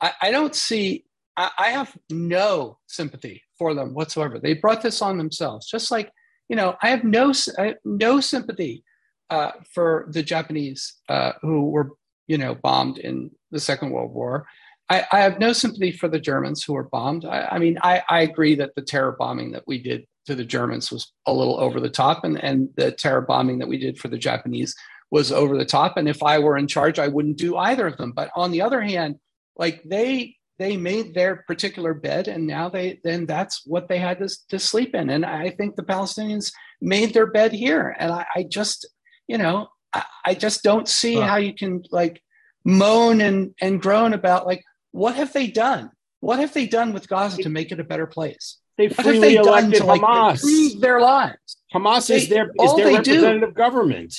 [0.00, 1.04] i, I don't see
[1.36, 4.38] I, I have no sympathy for them whatsoever.
[4.38, 5.70] They brought this on themselves.
[5.70, 6.10] Just like
[6.48, 8.82] you know, I have no I have no sympathy
[9.30, 11.90] uh, for the Japanese uh, who were
[12.26, 14.46] you know bombed in the Second World War.
[14.88, 17.24] I, I have no sympathy for the Germans who were bombed.
[17.24, 20.44] I, I mean, I, I agree that the terror bombing that we did to the
[20.44, 23.98] Germans was a little over the top, and, and the terror bombing that we did
[23.98, 24.74] for the Japanese
[25.10, 25.96] was over the top.
[25.96, 28.12] And if I were in charge, I wouldn't do either of them.
[28.12, 29.16] But on the other hand,
[29.56, 34.18] like they they made their particular bed and now they then that's what they had
[34.18, 36.52] to, to sleep in and i think the palestinians
[36.82, 38.86] made their bed here and i, I just
[39.30, 42.20] you know I, I, just don't see how you can like
[42.64, 44.62] moan and and groan about like
[44.92, 45.90] what have they done?
[46.18, 48.58] What have they done with gaza to make it a better place?
[48.76, 50.80] They freely they elected to, like, hamas.
[50.80, 51.56] their lives?
[51.72, 54.14] Hamas they, is their is their representative do, government.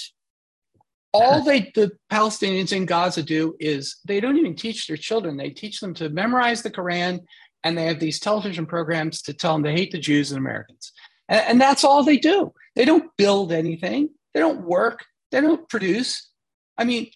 [1.13, 5.35] All they the palestinians in gaza do is they don't even teach their children.
[5.35, 7.19] They teach them to memorize the quran
[7.63, 10.93] and they have these television programs to tell them to hate the jews and americans.
[11.27, 12.53] And, and that's all they do.
[12.75, 15.05] They don't build anything they don't work.
[15.31, 16.29] They don't produce.
[16.77, 17.07] I mean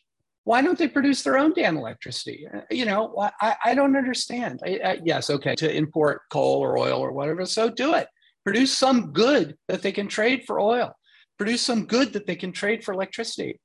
[0.46, 2.48] why don't they produce their own damn electricity?
[2.70, 4.62] You know i, I don't understand.
[4.64, 8.08] I, I, yes okay to import coal or oil or whatever so do it.
[8.44, 10.94] Produce some good that they can trade for oil.
[11.40, 13.60] Produce some good that they can trade for electricity.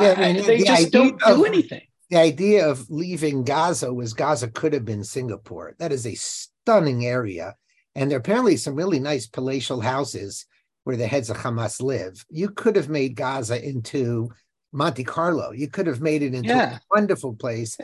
[0.00, 1.82] Yeah, I uh, mean, they the just don't of, do anything.
[2.10, 5.74] The idea of leaving Gaza was Gaza could have been Singapore.
[5.78, 7.56] That is a stunning area.
[7.96, 10.46] And there are apparently some really nice palatial houses
[10.84, 12.24] where the heads of Hamas live.
[12.30, 14.30] You could have made Gaza into
[14.72, 15.52] Monte Carlo.
[15.52, 16.76] You could have made it into yeah.
[16.76, 17.76] a wonderful place.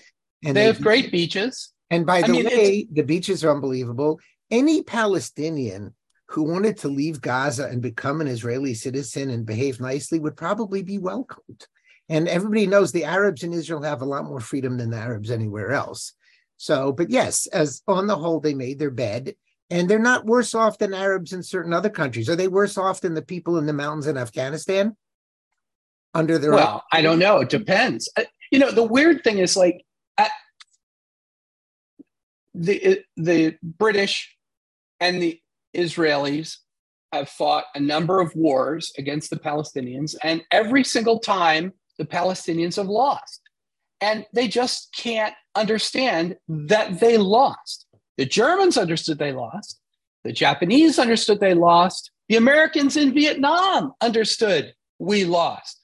[0.44, 1.72] And they, they have great beaches.
[1.90, 4.20] And by the I mean, way, the beaches are unbelievable.
[4.51, 5.94] Any Palestinian
[6.26, 10.82] who wanted to leave Gaza and become an Israeli citizen and behave nicely would probably
[10.82, 11.66] be welcomed.
[12.09, 15.30] And everybody knows the Arabs in Israel have a lot more freedom than the Arabs
[15.30, 16.12] anywhere else.
[16.57, 19.34] So, but yes, as on the whole, they made their bed
[19.71, 22.29] and they're not worse off than Arabs in certain other countries.
[22.29, 24.97] Are they worse off than the people in the mountains in Afghanistan?
[26.12, 27.39] Under their well, own- I don't know.
[27.39, 28.11] It depends.
[28.16, 29.85] Uh, you know, the weird thing is like
[32.55, 34.37] the the British
[34.99, 35.41] and the
[35.75, 36.57] Israelis
[37.12, 42.77] have fought a number of wars against the Palestinians, and every single time the Palestinians
[42.77, 43.41] have lost.
[44.03, 47.87] And they just can't understand that they lost.
[48.21, 49.81] The Germans understood they lost.
[50.25, 52.11] The Japanese understood they lost.
[52.29, 55.81] The Americans in Vietnam understood we lost.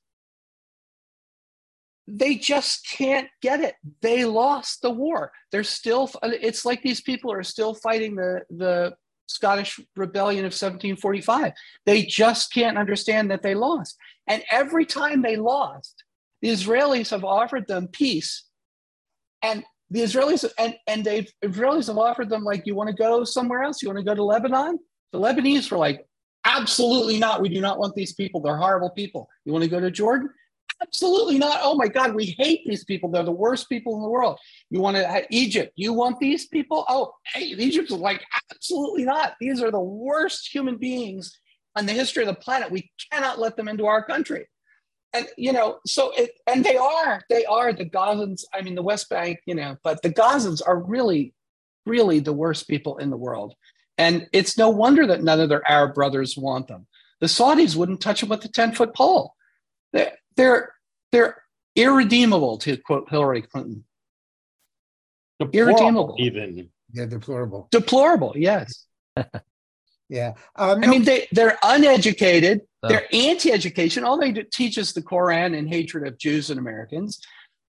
[2.07, 3.77] They just can't get it.
[4.03, 5.33] They lost the war.
[5.51, 8.95] They're still, uh, it's like these people are still fighting the, the
[9.29, 11.55] Scottish rebellion of 1745.
[11.87, 13.97] They just can't understand that they lost.
[14.27, 16.05] And every time they lost,
[16.43, 18.45] the Israelis have offered them peace.
[19.41, 23.25] And the Israelis and, and they Israelis have offered them like, you want to go
[23.25, 23.83] somewhere else?
[23.83, 24.79] You want to go to Lebanon?
[25.13, 26.07] The Lebanese were like,
[26.45, 27.41] absolutely not.
[27.41, 28.41] We do not want these people.
[28.41, 29.29] They're horrible people.
[29.45, 30.31] You want to go to Jordan?
[30.83, 31.61] Absolutely not.
[31.63, 33.11] Oh my God, we hate these people.
[33.11, 34.39] They're the worst people in the world.
[34.69, 35.73] You want to Egypt?
[35.77, 36.85] You want these people?
[36.89, 39.35] Oh, hey, Egypt's like absolutely not.
[39.41, 41.39] These are the worst human beings
[41.79, 42.71] in the history of the planet.
[42.71, 44.47] We cannot let them into our country
[45.17, 48.45] and you know, so it and they are they are the Gazans.
[48.53, 51.35] I mean, the West Bank, you know, but the Gazans are really,
[51.85, 53.55] really the worst people in the world,
[53.99, 56.87] and it's no wonder that none of their Arab brothers want them.
[57.21, 59.35] The Saudis wouldn't touch them with a ten foot pole.
[59.93, 60.73] They're they're
[61.13, 61.43] they're
[61.75, 63.85] irredeemable, to quote Hillary Clinton.
[65.39, 67.69] Deplorable, irredeemable, even yeah, deplorable.
[67.71, 68.87] Deplorable, yes.
[70.09, 70.35] Yeah.
[70.55, 72.63] Um, I mean, they, they're uneducated.
[72.89, 74.05] They're anti education.
[74.05, 77.21] All they do, teach is the Koran and hatred of Jews and Americans.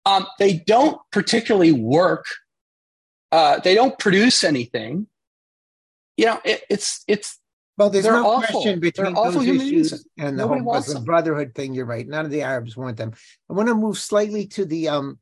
[0.04, 2.26] Um, they don't particularly work.
[3.32, 5.08] Uh, they don't produce anything.
[6.16, 7.38] You know, it, it's, it's,
[7.76, 8.60] well, there's no awful.
[8.60, 11.74] question between they're those issues and the whole Muslim Brotherhood thing.
[11.74, 12.08] You're right.
[12.08, 13.12] None of the Arabs want them.
[13.50, 15.18] I want to move slightly to the um,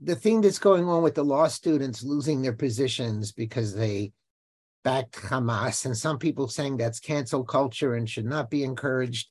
[0.00, 4.12] the thing that's going on with the law students losing their positions because they
[4.82, 9.28] backed Hamas, and some people saying that's cancel culture and should not be encouraged.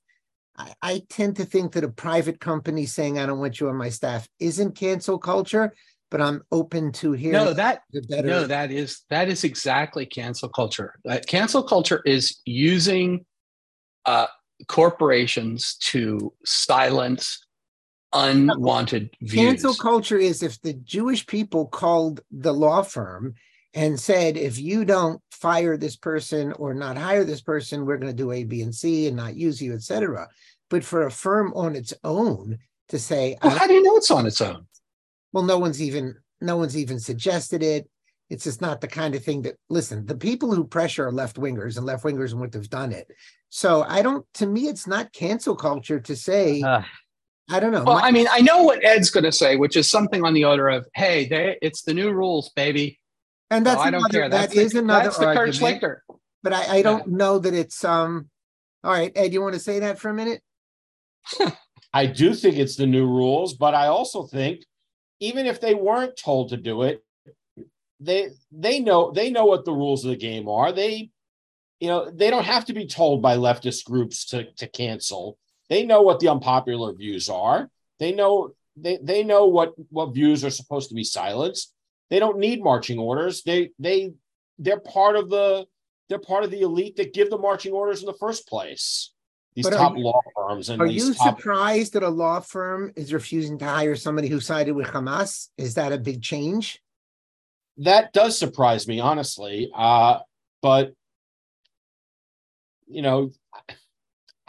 [0.58, 3.78] I, I, tend to think that a private company saying I don't want you on
[3.78, 5.74] my staff isn't cancel culture,
[6.12, 7.34] but I'm open to hearing.
[7.34, 8.28] No, that better.
[8.28, 10.95] no, that is that is exactly cancel culture.
[11.06, 13.26] That cancel culture is using
[14.06, 14.28] uh,
[14.68, 17.45] corporations to silence
[18.14, 19.36] unwanted views.
[19.36, 23.36] Cancel culture is if the Jewish people called the law firm
[23.74, 28.11] and said, if you don't fire this person or not hire this person, we're going
[28.11, 30.28] to do A, B, and C and not use you, etc.
[30.70, 32.57] But for a firm on its own
[32.89, 34.65] to say, Well, how do you know it's on its own?
[35.32, 37.88] well, no one's even no one's even suggested it.
[38.30, 41.38] It's just not the kind of thing that listen, the people who pressure are left
[41.38, 43.07] wingers and left wingers wouldn't have done it.
[43.49, 46.82] So I don't to me, it's not cancel culture to say, Uh,
[47.51, 47.84] I don't know.
[47.84, 50.34] Well, my- I mean, I know what Ed's going to say, which is something on
[50.36, 52.99] the order of, "Hey, they, it's the new rules, baby."
[53.52, 54.30] And So that's I don't another, care.
[54.30, 55.82] that That's the, is another that's the Kurt argument.
[55.82, 55.97] Schlichter.
[56.43, 58.30] but I, I don't know that it's um
[58.84, 60.41] all right, Ed, you want to say that for a minute?
[61.93, 64.64] I do think it's the new rules, but I also think
[65.20, 67.04] even if they weren't told to do it,
[68.00, 70.72] they they know they know what the rules of the game are.
[70.72, 71.10] They
[71.80, 75.38] you know, they don't have to be told by leftist groups to to cancel.
[75.70, 77.70] They know what the unpopular views are.
[78.00, 81.74] They know they they know what what views are supposed to be silenced.
[82.10, 83.43] They don't need marching orders.
[83.43, 84.14] They they
[84.57, 85.66] they're part of the
[86.10, 89.12] they're part of the elite that give the marching orders in the first place.
[89.55, 92.91] These But top you- law firms and Are you top surprised that a law firm
[92.95, 95.49] is refusing to hire somebody who sided with Hamas?
[95.57, 96.82] Is that a big change?
[97.82, 100.20] that does surprise me honestly uh
[100.62, 100.91] but
[102.88, 103.32] you know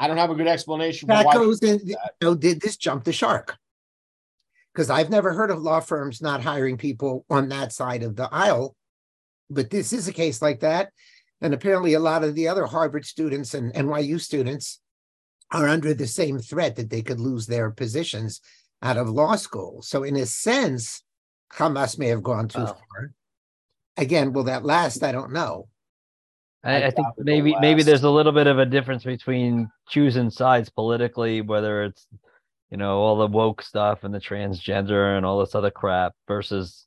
[0.00, 2.76] i don't have a good explanation for That why goes in, you know, did this
[2.76, 3.56] jump the shark?
[4.72, 8.28] Because I've never heard of law firms not hiring people on that side of the
[8.32, 8.76] aisle.
[9.48, 10.90] But this is a case like that.
[11.40, 14.80] And apparently, a lot of the other Harvard students and NYU students
[15.50, 18.40] are under the same threat that they could lose their positions
[18.82, 19.82] out of law school.
[19.82, 21.02] So, in a sense,
[21.52, 22.66] Hamas may have gone too Oh.
[22.66, 23.12] far.
[23.96, 25.02] Again, will that last?
[25.02, 25.68] I don't know.
[26.62, 30.30] I I, I think maybe maybe there's a little bit of a difference between choosing
[30.30, 32.06] sides politically, whether it's
[32.70, 36.86] you know all the woke stuff and the transgender and all this other crap, versus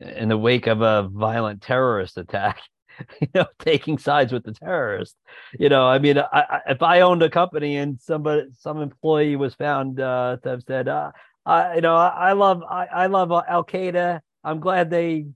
[0.00, 2.60] in the wake of a violent terrorist attack,
[3.20, 5.16] you know, taking sides with the terrorist.
[5.58, 9.36] You know, I mean, I, I, if I owned a company and somebody some employee
[9.36, 11.10] was found uh, to have said, uh,
[11.44, 14.20] I, you know, I, I love I, I love Al Qaeda.
[14.44, 15.26] I'm glad they,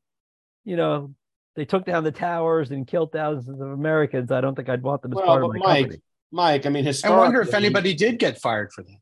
[0.65, 1.15] you know,
[1.57, 4.31] they took down the towers and killed thousands of Americans.
[4.31, 6.03] I don't think I'd want them as Well, part of my Mike, company.
[6.31, 8.97] mike i mean I wonder if anybody did get fired for that.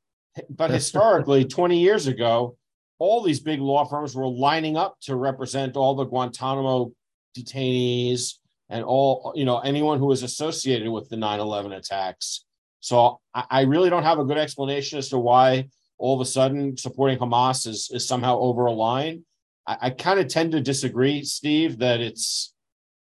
[0.48, 2.56] But historically 20 years ago
[2.98, 6.92] all these big law firms were lining up to represent all the guantanamo
[7.36, 8.34] detainees
[8.68, 12.44] and all you know anyone who was associated with the 9-11 attacks.
[12.80, 15.68] So I, I really don't have a good explanation as to why
[15.98, 19.24] all of a sudden supporting hamas is, is somehow over a line
[19.66, 22.54] i, I kind of tend to disagree steve that it's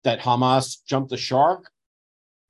[0.05, 1.71] that hamas jumped the shark.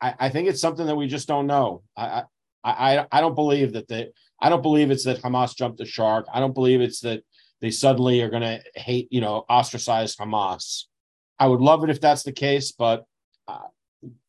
[0.00, 1.82] I, I think it's something that we just don't know.
[1.96, 2.24] I
[2.64, 4.08] i i, I don't believe that they
[4.42, 6.26] I don't believe it's that Hamas jumped the shark.
[6.34, 7.22] I don't believe it's that
[7.60, 10.86] they suddenly are going to hate, you know, ostracize Hamas.
[11.38, 13.04] I would love it if that's the case, but
[13.46, 13.60] uh,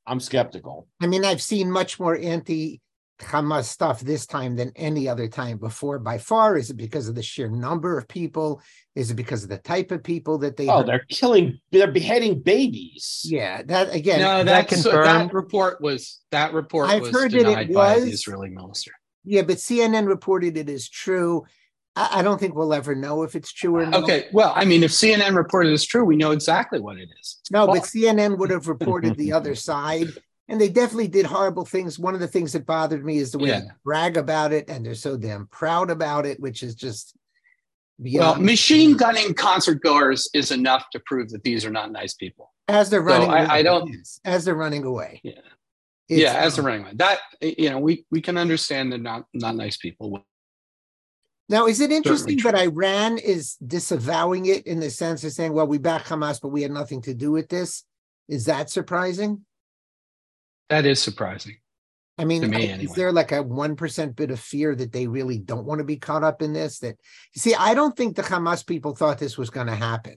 [0.05, 0.88] I'm skeptical.
[1.01, 2.80] I mean, I've seen much more anti
[3.20, 5.97] Hamas stuff this time than any other time before.
[5.97, 8.61] By far, is it because of the sheer number of people?
[8.95, 10.68] Is it because of the type of people that they?
[10.68, 10.86] Oh, hurt?
[10.86, 13.22] they're killing, they're beheading babies.
[13.26, 13.64] yeah.
[13.64, 14.20] That again.
[14.20, 15.05] no, that that confirmed?
[15.05, 18.49] that report was that report I've was heard that it denied by the was- Israeli
[18.49, 18.91] minister.
[19.26, 21.45] Yeah, but CNN reported it as true.
[21.95, 24.03] I, I don't think we'll ever know if it's true or not.
[24.03, 27.39] Okay, well, I mean, if CNN reported it's true, we know exactly what it is.
[27.51, 30.07] No, Well- but CNN would have reported the other side.
[30.49, 31.97] And they definitely did horrible things.
[31.97, 33.59] One of the things that bothered me is the way Yeah.
[33.61, 37.15] they brag about it and they're so damn proud about it, which is just
[37.97, 42.51] Well, machine gunning concert goers is enough to prove that these are not nice people.
[42.67, 43.47] as they're running I- away.
[43.49, 43.95] I don't-
[44.26, 45.21] as they're running away.
[45.24, 45.39] Yeah.
[46.10, 46.97] It's, yeah, as um, the running man.
[46.97, 50.26] That you know, we we can understand they're not not nice people.
[51.49, 55.68] Now, is it interesting that Iran is disavowing it in the sense of saying, well,
[55.68, 57.84] we back Hamas, but we had nothing to do with this?
[58.30, 59.45] Is that surprising?
[60.70, 61.58] That is surprising.
[62.18, 65.38] I mean, me, I- is there like a 1% bit of fear that they really
[65.38, 66.80] don't want to be caught up in this?
[66.80, 66.95] That,
[67.36, 70.16] you see, I don't think the Hamas people thought this was going to happen.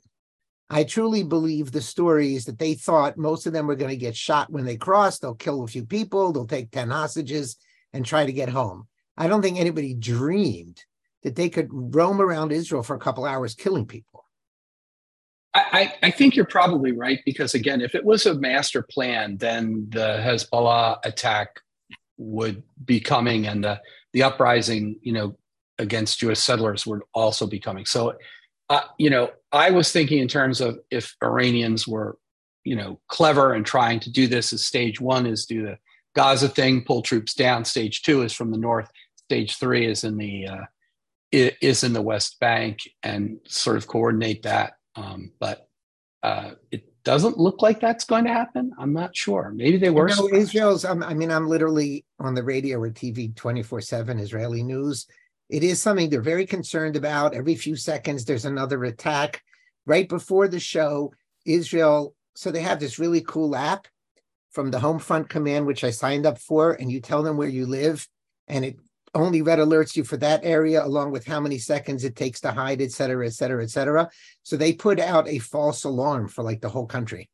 [0.69, 4.17] I truly believe the stories that they thought most of them were going to get
[4.17, 5.23] shot when they crossed.
[5.23, 7.57] They'll kill a few people, they'll take 10 hostages
[7.93, 8.89] and try to get home.
[9.17, 10.85] I don't think anybody dreamed
[11.23, 14.25] that they could roam around Israel for a couple hours killing people.
[15.55, 19.87] I, I think you're probably right because again, if it was a master plan, then
[19.89, 21.61] the Hezbollah attack
[22.19, 23.81] would be coming, and the
[24.13, 25.37] the uprising, you know,
[25.79, 27.87] against Jewish settlers would also be coming.
[27.87, 28.15] So,
[28.69, 32.19] uh, you know, I was thinking in terms of if Iranians were,
[32.65, 35.79] you know, clever and trying to do this as stage one is do the
[36.15, 37.65] Gaza thing, pull troops down.
[37.65, 38.91] Stage two is from the north.
[39.25, 40.65] Stage three is in the uh,
[41.31, 44.75] is in the West Bank and sort of coordinate that.
[44.95, 45.69] Um, but
[46.23, 48.73] uh, it doesn't look like that's going to happen.
[48.79, 49.53] I'm not sure.
[49.55, 50.09] Maybe they were.
[50.09, 50.85] No, Israel's.
[50.85, 55.07] I mean, I'm literally on the radio or TV 24 seven Israeli news
[55.49, 57.35] it is something they're very concerned about.
[57.35, 59.43] Every few seconds, there's another attack.
[59.87, 61.13] Right before the show,
[61.45, 63.87] Israel, so they have this really cool app
[64.51, 67.49] from the Home Front Command, which I signed up for, and you tell them where
[67.49, 68.09] you live,
[68.49, 68.77] and it
[69.15, 72.51] only red alerts you for that area, along with how many seconds it takes to
[72.51, 74.11] hide, et cetera, et cetera, et cetera.
[74.43, 77.31] So they put out a false alarm for like the whole country.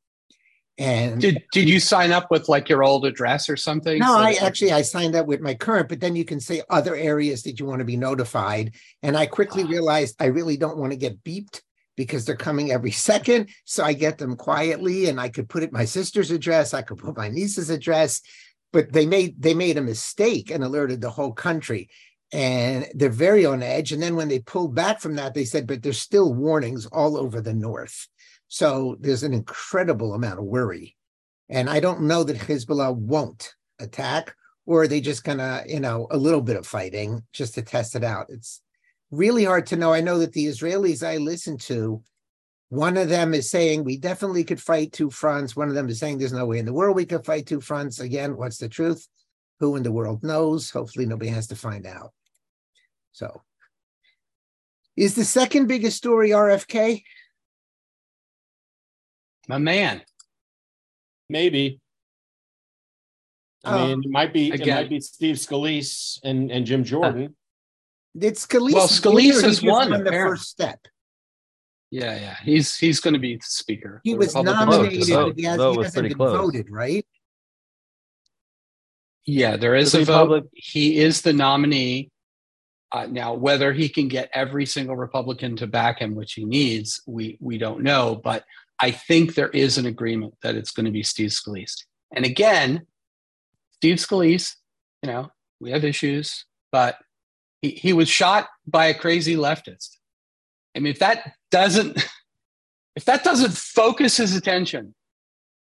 [0.78, 3.98] And did did you sign up with like your old address or something?
[3.98, 6.62] No, so I actually I signed up with my current, but then you can say
[6.70, 8.74] other areas that you want to be notified.
[9.02, 9.68] And I quickly ah.
[9.68, 11.60] realized I really don't want to get beeped
[11.96, 13.50] because they're coming every second.
[13.64, 16.98] So I get them quietly and I could put it my sister's address, I could
[16.98, 18.22] put my niece's address,
[18.72, 21.90] but they made they made a mistake and alerted the whole country.
[22.34, 23.92] And they're very on edge.
[23.92, 27.18] And then when they pulled back from that, they said, but there's still warnings all
[27.18, 28.08] over the north.
[28.52, 30.94] So there's an incredible amount of worry.
[31.48, 34.36] And I don't know that Hezbollah won't attack,
[34.66, 37.96] or are they just gonna, you know, a little bit of fighting just to test
[37.96, 38.26] it out?
[38.28, 38.60] It's
[39.10, 39.94] really hard to know.
[39.94, 42.02] I know that the Israelis I listen to,
[42.68, 45.56] one of them is saying we definitely could fight two fronts.
[45.56, 47.62] One of them is saying there's no way in the world we could fight two
[47.62, 48.00] fronts.
[48.00, 49.08] Again, what's the truth?
[49.60, 50.70] Who in the world knows?
[50.70, 52.12] Hopefully, nobody has to find out.
[53.12, 53.40] So,
[54.94, 57.02] is the second biggest story RFK?
[59.48, 60.02] My man.
[61.28, 61.80] Maybe.
[63.64, 66.84] I um, mean, it might be again, it might be Steve Scalise and, and Jim
[66.84, 67.36] Jordan.
[68.14, 68.74] It's Scalise.
[68.74, 70.80] Well, Scalise has won the first step.
[71.90, 74.00] Yeah, yeah, he's he's going to be the speaker.
[74.02, 76.36] He was nominated, but he, has, he hasn't been close.
[76.36, 77.06] voted, right?
[79.26, 80.50] Yeah, there is the a Republic- vote.
[80.54, 82.10] He is the nominee.
[82.90, 87.02] Uh, now, whether he can get every single Republican to back him, which he needs,
[87.06, 88.20] we we don't know.
[88.22, 88.44] But
[88.82, 91.84] I think there is an agreement that it's going to be Steve Scalise.
[92.14, 92.84] And again,
[93.76, 94.56] Steve Scalise,
[95.02, 95.30] you know,
[95.60, 96.96] we have issues, but
[97.62, 99.98] he, he was shot by a crazy leftist.
[100.76, 101.96] I mean, if that doesn't
[102.96, 104.94] if that doesn't focus his attention,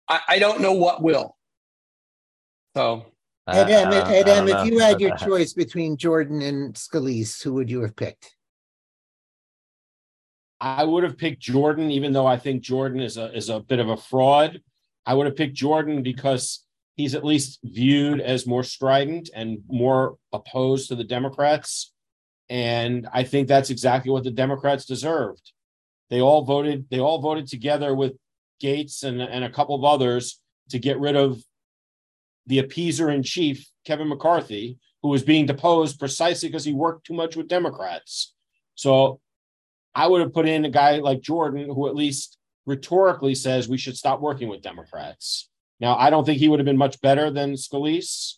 [0.08, 1.36] I, I don't know what will.
[2.76, 3.06] So
[3.48, 7.96] Adam, Adam if you had your choice between Jordan and Scalise, who would you have
[7.96, 8.35] picked?
[10.60, 13.78] I would have picked Jordan, even though I think Jordan is a is a bit
[13.78, 14.60] of a fraud.
[15.04, 16.64] I would have picked Jordan because
[16.96, 21.92] he's at least viewed as more strident and more opposed to the Democrats.
[22.48, 25.52] And I think that's exactly what the Democrats deserved.
[26.10, 28.14] They all voted, they all voted together with
[28.62, 30.40] Gaetz and, and a couple of others
[30.70, 31.42] to get rid of
[32.46, 37.14] the appeaser in chief, Kevin McCarthy, who was being deposed precisely because he worked too
[37.14, 38.34] much with Democrats.
[38.74, 39.20] So
[39.96, 42.36] I would have put in a guy like Jordan, who at least
[42.66, 45.48] rhetorically says we should stop working with Democrats.
[45.80, 48.34] Now, I don't think he would have been much better than Scalise.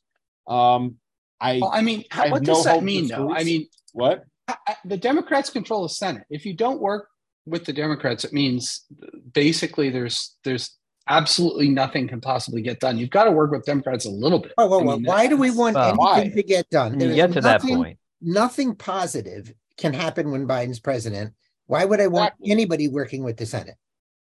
[0.46, 0.98] Um,
[1.40, 3.34] I, well, I mean, I what does no that mean, though?
[3.34, 4.24] I mean, what?
[4.46, 6.24] I, the Democrats control the Senate.
[6.30, 7.08] If you don't work
[7.44, 8.84] with the Democrats, it means
[9.32, 10.76] basically there's there's
[11.08, 12.98] absolutely nothing can possibly get done.
[12.98, 14.52] You've got to work with Democrats a little bit.
[14.58, 16.28] Oh, well, well, why do we want anything why?
[16.28, 17.00] to get done?
[17.00, 17.98] You get to nothing, that point.
[18.20, 21.34] Nothing positive can happen when Biden's president
[21.68, 22.50] why would I want exactly.
[22.50, 23.76] anybody working with the Senate?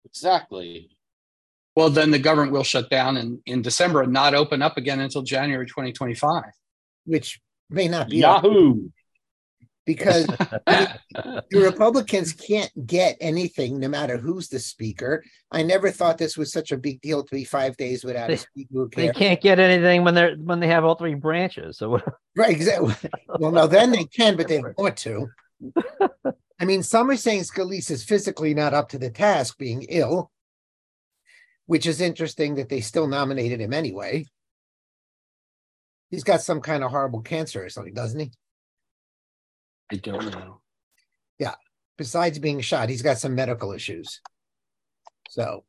[0.04, 0.90] Exactly.
[1.76, 5.00] Well, then the government will shut down in, in December and not open up again
[5.00, 6.42] until January 2025.
[7.04, 8.88] Which may not be Yahoo.
[9.86, 15.22] Because the Republicans can't get anything no matter who's the speaker.
[15.52, 18.34] I never thought this was such a big deal to be five days without they,
[18.34, 18.88] a speaker.
[18.94, 21.78] They can't get anything when they're when they have all three branches.
[21.78, 22.00] So
[22.36, 22.94] right, exactly.
[23.38, 25.28] Well, no, then they can, but they want to.
[26.60, 30.30] I mean, some are saying Scalise is physically not up to the task, being ill,
[31.64, 34.26] which is interesting that they still nominated him anyway.
[36.10, 38.32] He's got some kind of horrible cancer or something, doesn't he?
[39.90, 40.60] I don't know.
[41.38, 41.54] Yeah.
[41.96, 44.20] Besides being shot, he's got some medical issues.
[45.30, 45.64] So,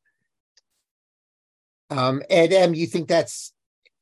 [1.90, 3.54] um, Ed M, you think that's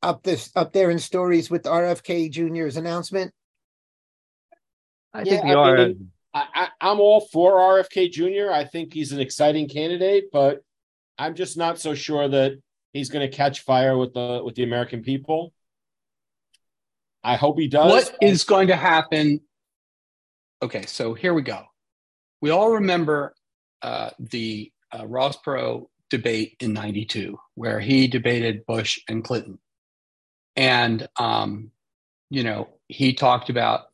[0.01, 3.33] up this up there in stories with RFK Jr.'s announcement?
[5.13, 5.77] I yeah, think we I are.
[5.89, 8.51] Mean, I, I, am all for RFK Jr.
[8.51, 10.61] I think he's an exciting candidate, but
[11.17, 12.53] I'm just not so sure that
[12.93, 15.53] he's going to catch fire with the with the American people.
[17.23, 17.91] I hope he does.
[17.91, 19.41] What is going to happen?
[20.61, 21.63] Okay, so here we go.
[22.41, 23.33] we all remember
[23.81, 29.59] uh, the uh, Ross Perot debate in 92, where he debated Bush and Clinton.
[30.55, 31.71] And, um,
[32.29, 33.85] you know, he talked about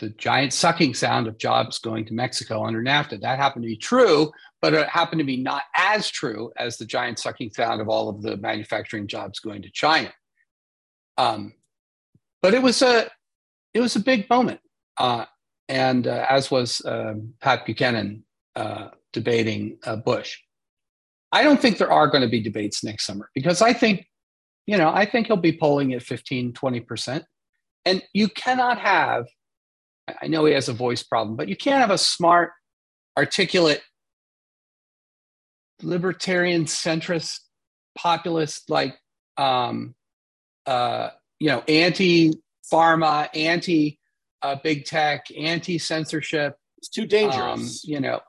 [0.00, 3.20] the giant sucking sound of jobs going to Mexico under NAFTA.
[3.20, 6.84] That happened to be true, but it happened to be not as true as the
[6.84, 10.12] giant sucking sound of all of the manufacturing jobs going to China.
[11.16, 11.54] Um,
[12.42, 13.08] but it was a
[13.72, 14.60] it was a big moment,
[14.98, 15.26] uh,
[15.68, 18.24] and uh, as was um, Pat Buchanan
[18.56, 20.38] uh, debating uh, Bush.
[21.30, 24.06] I don't think there are going to be debates next summer because I think,
[24.66, 27.22] you know, I think he'll be polling at 15, 20%.
[27.84, 29.26] And you cannot have,
[30.20, 32.50] I know he has a voice problem, but you can't have a smart,
[33.16, 33.82] articulate,
[35.82, 37.38] libertarian, centrist,
[37.96, 38.96] populist, like,
[39.36, 39.94] um,
[40.66, 42.32] uh, you know, anti
[42.70, 43.98] pharma, anti
[44.42, 46.56] uh, big tech, anti censorship.
[46.78, 47.40] It's too dangerous.
[47.40, 48.20] Um, you know,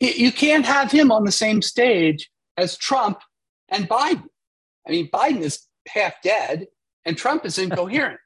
[0.00, 3.18] you can't have him on the same stage as Trump
[3.68, 4.24] and Biden.
[4.86, 6.66] I mean, Biden is half dead,
[7.04, 8.20] and Trump is incoherent.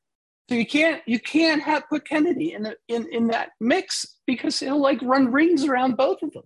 [0.50, 4.58] So you can't you can't have put Kennedy in the, in in that mix because
[4.58, 6.42] he'll like run rings around both of them.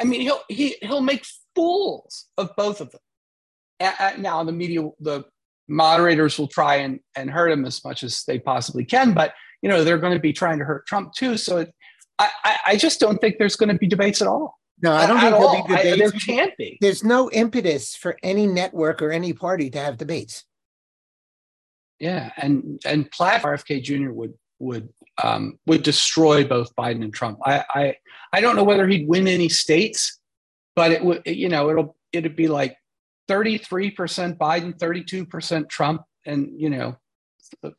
[0.00, 4.22] I mean, he'll he he'll make fools of both of them.
[4.22, 5.24] now the media, the
[5.68, 9.68] moderators will try and and hurt him as much as they possibly can, but you
[9.68, 11.36] know they're going to be trying to hurt Trump too.
[11.36, 11.74] So it,
[12.18, 12.30] I,
[12.64, 14.54] I just don't think there's going to be debates at all.
[14.80, 16.12] No, I don't at think there'll be I- debates.
[16.12, 16.78] there can't be.
[16.80, 20.44] There's no impetus for any network or any party to have debates.
[21.98, 24.10] Yeah, and and Platt RFK Jr.
[24.10, 24.88] would would
[25.22, 27.38] um, would destroy both Biden and Trump.
[27.44, 27.94] I, I
[28.32, 30.20] I don't know whether he'd win any states,
[30.74, 32.76] but it would you know it'll it'd be like
[33.28, 36.96] thirty three percent Biden, thirty two percent Trump, and you know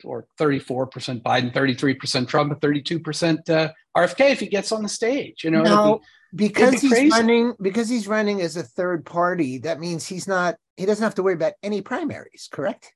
[0.04, 4.32] or thirty four percent Biden, thirty three percent Trump, and thirty two percent uh, RFK
[4.32, 5.44] if he gets on the stage.
[5.44, 6.02] You know, No,
[6.36, 10.28] be- because be he's running because he's running as a third party, that means he's
[10.28, 12.94] not he doesn't have to worry about any primaries, correct?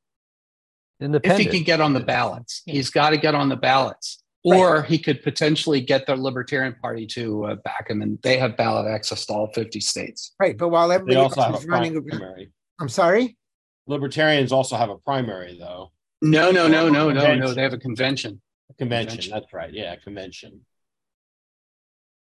[1.01, 4.23] If he can get on the ballots, he's got to get on the ballots.
[4.43, 8.57] Or he could potentially get the Libertarian Party to uh, back him, and they have
[8.57, 10.33] ballot access to all 50 states.
[10.39, 10.57] Right.
[10.57, 12.51] But while They everybody also have else a is running primary.
[12.79, 13.37] I'm sorry.
[13.85, 15.91] Libertarians also have a primary, though.
[16.23, 17.53] No, no, no, no, no, no.
[17.53, 18.41] They have a convention.
[18.79, 19.09] Convention.
[19.17, 19.31] Convention.
[19.31, 19.71] That's right.
[19.71, 20.61] Yeah, convention.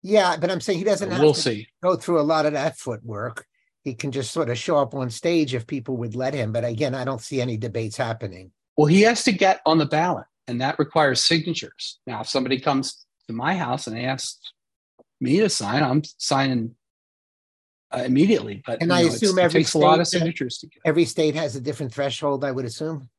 [0.02, 1.68] Yeah, but I'm saying he doesn't have We'll to see.
[1.84, 3.46] go through a lot of that footwork.
[3.84, 6.52] He can just sort of show up on stage if people would let him.
[6.52, 8.52] But again, I don't see any debates happening.
[8.80, 12.00] Well, he has to get on the ballot, and that requires signatures.
[12.08, 14.54] Now, if somebody comes to my house and asks
[15.20, 16.76] me to sign, I'm signing
[17.92, 18.64] uh, immediately.
[18.66, 20.80] But And I know, assume every takes a lot of state, signatures to get.
[20.86, 23.10] Every state has a different threshold, I would assume.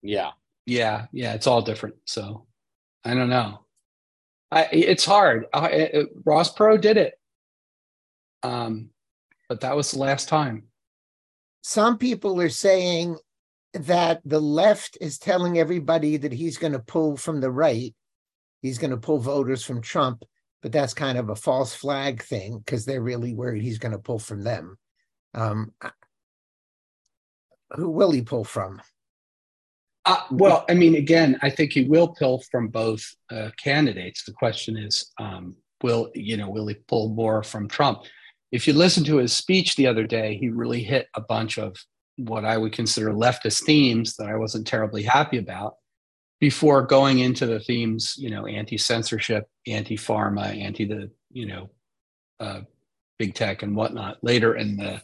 [0.00, 0.30] Yeah.
[0.64, 1.96] Yeah, yeah, it's all different.
[2.04, 2.46] So
[3.02, 3.64] I don't know.
[4.52, 5.46] I it's hard.
[5.52, 7.18] I, it, Ross Perot did it,
[8.44, 8.90] um,
[9.48, 10.68] but that was the last time.
[11.62, 13.16] Some people are saying
[13.74, 17.94] that the left is telling everybody that he's going to pull from the right.
[18.62, 20.22] He's going to pull voters from Trump,
[20.62, 23.98] but that's kind of a false flag thing because they're really worried he's going to
[23.98, 24.78] pull from them.
[25.34, 25.72] Um,
[27.72, 28.80] who will he pull from?
[30.06, 34.24] Uh, well, I mean, again, I think he will pull from both uh, candidates.
[34.24, 38.02] The question is, um, will you know, will he pull more from Trump?
[38.52, 41.76] If you listen to his speech the other day, he really hit a bunch of
[42.16, 45.76] what I would consider leftist themes that I wasn't terribly happy about.
[46.40, 51.70] Before going into the themes, you know, anti-censorship, anti-pharma, anti the you know,
[52.40, 52.60] uh,
[53.18, 54.18] big tech and whatnot.
[54.22, 55.02] Later in the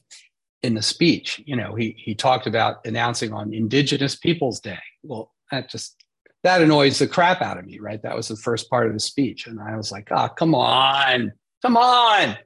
[0.63, 1.43] in the speech.
[1.47, 4.79] You know, he he talked about announcing on Indigenous Peoples Day.
[5.03, 6.05] Well, that just
[6.43, 8.03] that annoys the crap out of me, right?
[8.03, 11.33] That was the first part of the speech, and I was like, "Ah, come on,
[11.63, 12.37] come on!"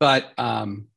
[0.00, 0.88] But um,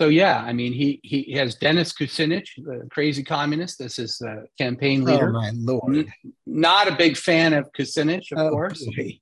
[0.00, 3.78] so yeah, I mean, he he has Dennis Kucinich, the crazy communist.
[3.78, 5.34] This is the campaign leader.
[5.34, 5.54] Oh leader.
[5.56, 6.12] my lord!
[6.46, 9.18] Not a big fan of Kucinich, of Oh, course boy.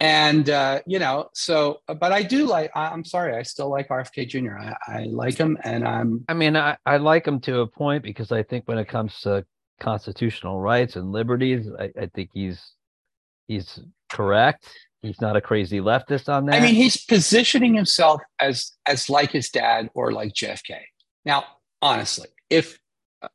[0.00, 3.88] and uh, you know so but i do like I, i'm sorry i still like
[3.88, 7.60] rfk jr I, I like him and i'm I mean, I, I like him to
[7.60, 9.44] a point because I think when it comes to
[9.80, 12.60] constitutional rights and liberties, I, I think he's
[13.48, 13.80] he's
[14.10, 14.68] correct.
[15.02, 16.56] He's not a crazy leftist on that.
[16.56, 20.74] i mean he's positioning himself as as like his dad or like jfk
[21.24, 21.44] now
[21.80, 22.78] honestly if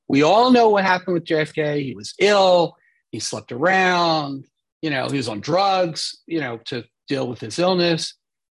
[0.09, 2.75] we all know what happened with jfk he was ill
[3.11, 4.43] he slept around
[4.81, 8.13] you know he was on drugs you know to deal with his illness.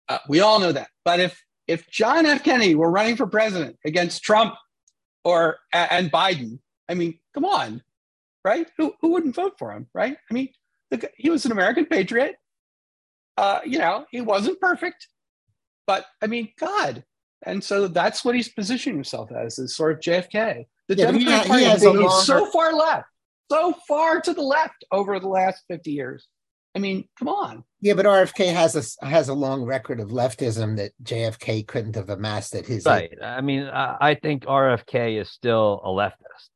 [0.09, 0.89] Uh, we all know that.
[1.05, 2.43] But if if john f.
[2.43, 4.55] Kennedy were running for president against trump
[5.25, 6.59] or and biden
[6.89, 7.83] i mean come on
[8.45, 8.69] right?
[8.79, 10.17] Who, who wouldn't vote for him right?
[10.31, 10.49] I mean
[10.91, 12.37] the, he was an american patriot
[13.37, 15.09] Uh, you know, he wasn't perfect,
[15.87, 17.05] but I mean, God.
[17.43, 20.67] And so that's what he's positioning himself as, is sort of JFK.
[20.89, 23.09] The Yeah, Democratic he Party has has a moved so far left,
[23.51, 26.27] so far to the left over the last 50 years.
[26.75, 27.65] I mean, come on.
[27.81, 32.11] Yeah, but RFK has a has a long record of leftism that JFK couldn't have
[32.11, 33.13] amassed at his age.
[33.19, 33.19] Right.
[33.23, 36.51] I mean, I, I think RFK is still a leftist.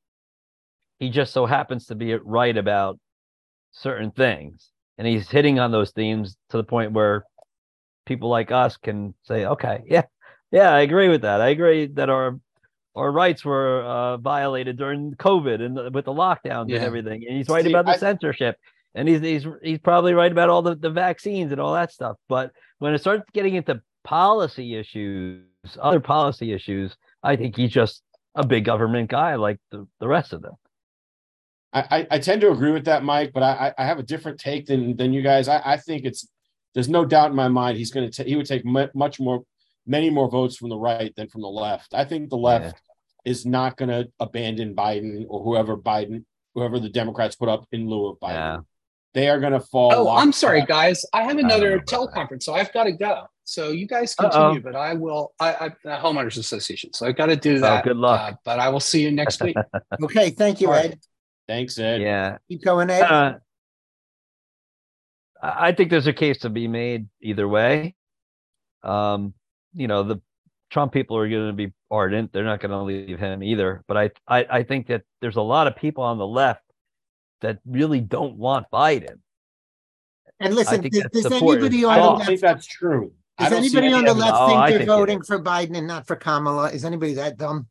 [0.99, 2.99] He just so happens to be right about
[3.73, 4.70] certain things.
[5.01, 7.25] And he's hitting on those themes to the point where
[8.05, 10.03] people like us can say, okay, yeah,
[10.53, 11.41] yeah, I agree with that.
[11.41, 12.39] I agree that our
[12.95, 16.77] our rights were uh, violated during COVID and the- with the lockdowns Yeah.
[16.77, 17.25] and everything.
[17.27, 18.57] And he's right See, about the I- censorship.
[18.95, 22.17] And he's he's he's probably right about all the, the vaccines and all that stuff.
[22.29, 25.45] But when it starts getting into policy issues,
[25.81, 28.03] other policy issues, I think he's just
[28.35, 30.55] a big government guy like the, the rest of them.
[31.73, 34.03] I, I, I tend to agree with that, Mike, but I, I I have a
[34.03, 35.47] different take than than you guys.
[35.49, 36.27] I, I think it's
[36.75, 39.43] there's no doubt in my mind he's going to he would take mu- much more,
[39.87, 41.95] many more votes from the right than from the left.
[41.95, 42.81] I think the left
[43.25, 46.25] is not going to abandon Biden or whoever Biden,
[46.55, 48.35] whoever the Democrats put up in lieu of Biden.
[48.35, 48.57] Yeah.
[49.13, 49.93] They are going to fall.
[49.93, 50.69] Oh, I'm sorry, lockstep.
[50.77, 51.05] guys.
[51.13, 51.97] I have another about that.
[52.31, 53.25] teleconference, so I've got to go.
[53.45, 54.31] So you guys Uh-oh.
[54.31, 55.33] continue, but I will.
[55.41, 57.85] I, I the homeowners association, so I've got to do Oh, that.
[57.85, 58.21] good luck.
[58.21, 59.57] uh, but I will see you next week.
[60.05, 60.93] Okay, thank you, All right.
[60.93, 61.01] Ed.
[61.51, 62.01] Thanks, Ed.
[62.01, 62.39] Yeah.
[62.49, 63.03] Keep going, Ed.
[63.03, 63.39] Uh,
[65.43, 67.97] I I think there's a case to be made either way.
[68.85, 69.35] Um,
[69.75, 70.21] you know, the
[70.71, 72.33] Trump people are going to be ardent.
[72.33, 73.83] They're not going to leave him either.
[73.89, 76.63] But I, I, I think that there's a lot of people on the left
[77.41, 79.19] that really don't want Biden.
[80.39, 83.13] And listen, does, does anybody on the don't left, think that's true.
[83.41, 84.31] Does anybody any on the evidence.
[84.31, 86.71] left Oh, think they're think voting for Biden and not for Kamala?
[86.71, 87.67] Is anybody that dumb?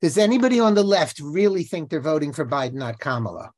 [0.00, 3.50] Does anybody on the left really think they're voting for Biden, not Kamala?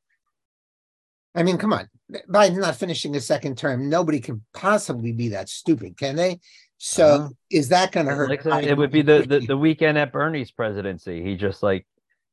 [1.34, 1.88] I mean, come on.
[2.28, 3.88] Biden's not finishing a second term.
[3.88, 6.40] Nobody can possibly be that stupid, can they?
[6.78, 8.30] So Uh, is that going to hurt?
[8.30, 8.66] Like I Biden?
[8.68, 11.22] it would be the, the the weekend at Bernie's presidency.
[11.22, 11.86] He just like,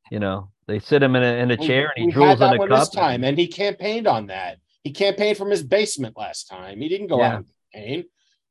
[0.10, 2.40] you know, they sit him in a in a chair and he we drools had
[2.40, 2.80] that in a cup.
[2.80, 4.58] this time, and he campaigned on that.
[4.84, 6.80] He campaigned from his basement last time.
[6.80, 7.28] He didn't go Yeah.
[7.28, 8.04] out and campaign.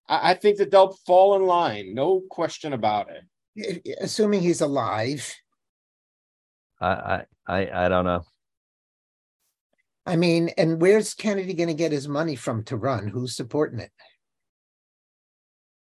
[0.06, 3.96] I, I think that they'll fall in line, no question about it.
[4.02, 5.34] Assuming he's alive.
[6.80, 8.22] I, I I I don't know.
[10.04, 13.08] I mean, and where's Kennedy going to get his money from to run?
[13.08, 13.90] Who's supporting it?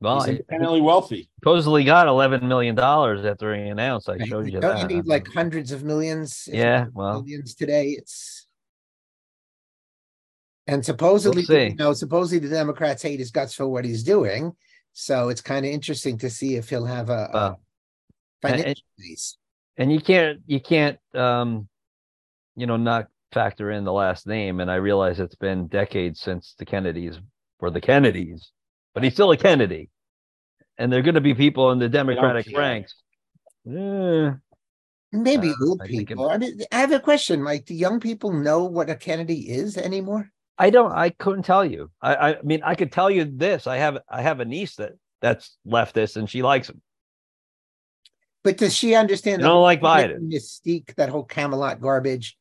[0.00, 1.28] Well, He's he independently wealthy.
[1.40, 4.08] supposedly got eleven million dollars after he announced.
[4.08, 4.90] I showed you Don't that.
[4.90, 6.48] you need like hundreds of millions?
[6.52, 7.22] Yeah, well.
[7.22, 7.90] millions today.
[7.90, 8.46] It's
[10.66, 11.68] and supposedly, see.
[11.70, 14.52] you know, supposedly the Democrats hate his guts for what he's doing.
[14.92, 17.60] So it's kind of interesting to see if he'll have a, a Well,
[18.44, 19.36] and- financial base.
[19.76, 21.68] And you can't you can't um
[22.56, 26.54] you know not factor in the last name and i realize it's been decades since
[26.58, 27.18] the kennedys
[27.60, 28.50] were the kennedys
[28.94, 29.88] but he's still a kennedy
[30.78, 32.58] and there are going to be people in the democratic care.
[32.58, 32.94] ranks
[33.66, 34.30] Eh,
[35.12, 36.30] Maybe uh, old I think it- people.
[36.30, 37.66] I, mean, I have a question, Mike.
[37.66, 40.30] Do young people know what a Kennedy is anymore?
[40.58, 43.78] i don't i couldn't tell you I, I mean i could tell you this i
[43.78, 44.92] have i have a niece that
[45.22, 46.82] that's leftist and she likes him
[48.44, 50.32] But does she understand You don't like Biden.
[50.32, 52.36] mystique, that whole Camelot garbage?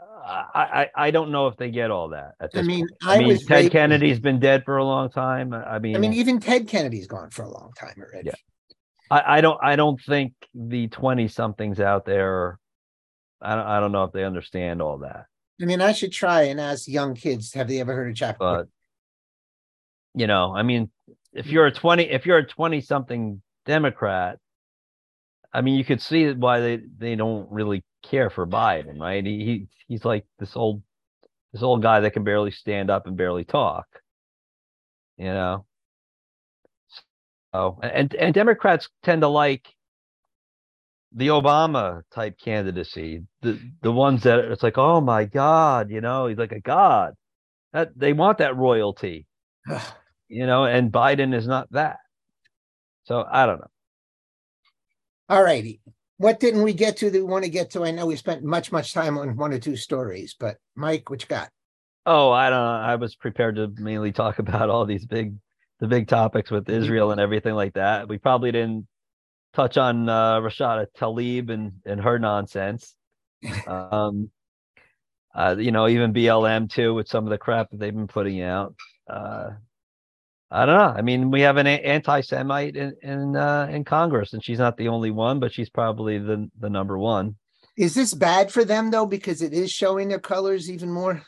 [0.00, 2.86] Uh, I, I i don't know if they get all that at I mean.
[3.02, 5.98] I, i mean was ted kennedy's been dead for a long time i mean I
[5.98, 8.26] mean, even Ted Kennedy's gone for a long time already.
[8.26, 8.34] Yeah.
[9.10, 12.58] I, I don't I don't think the 20 somethings out there
[13.40, 15.26] I don't I don't know if they understand all that.
[15.60, 18.38] I mean, I should try and ask young kids, have they ever heard of Jack?
[18.38, 18.68] But
[20.14, 20.90] you know, I mean,
[21.32, 24.38] if you're a 20 if you're a 20 something Democrat,
[25.52, 29.24] I mean, you could see why they they don't really care for Biden, right?
[29.24, 30.82] He, he he's like this old
[31.52, 33.86] this old guy that can barely stand up and barely talk.
[35.16, 35.66] You know.
[37.54, 39.66] So and and Democrats tend to like
[41.12, 46.26] the Obama type candidacy, the the ones that it's like, oh my God, you know,
[46.26, 47.14] he's like a god.
[47.72, 49.26] That they want that royalty,
[50.28, 51.98] you know, and Biden is not that.
[53.04, 53.70] So I don't know.
[55.28, 55.80] All righty.
[56.16, 57.84] What didn't we get to that we want to get to?
[57.84, 61.22] I know we spent much, much time on one or two stories, but Mike, what
[61.22, 61.50] you got?
[62.06, 62.70] Oh, I don't know.
[62.70, 65.34] I was prepared to mainly talk about all these big
[65.80, 68.08] the big topics with Israel and everything like that.
[68.08, 68.88] We probably didn't
[69.54, 72.94] touch on uh, Rashida Tlaib and and her nonsense.
[73.68, 74.30] Um,
[75.32, 78.42] uh, you know, even BLM too with some of the crap that they've been putting
[78.42, 78.74] out.
[79.08, 79.50] Uh,
[80.50, 80.94] I don't know.
[80.96, 84.88] I mean, we have an anti-Semite in in uh, in Congress, and she's not the
[84.88, 87.36] only one, but she's probably the the number one.
[87.76, 89.06] Is this bad for them though?
[89.06, 91.22] Because it is showing their colors even more.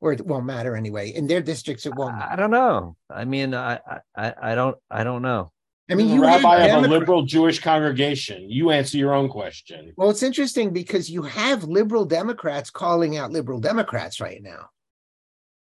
[0.00, 1.10] or it won't matter anyway.
[1.10, 2.14] In their districts, it won't.
[2.14, 2.96] I don't know.
[3.10, 3.80] I mean, I
[4.16, 5.50] I I don't I don't know.
[5.90, 8.48] I mean, You're have rabbi of a liberal Jewish congregation.
[8.48, 9.92] You answer your own question.
[9.96, 14.68] Well, it's interesting because you have liberal Democrats calling out liberal Democrats right now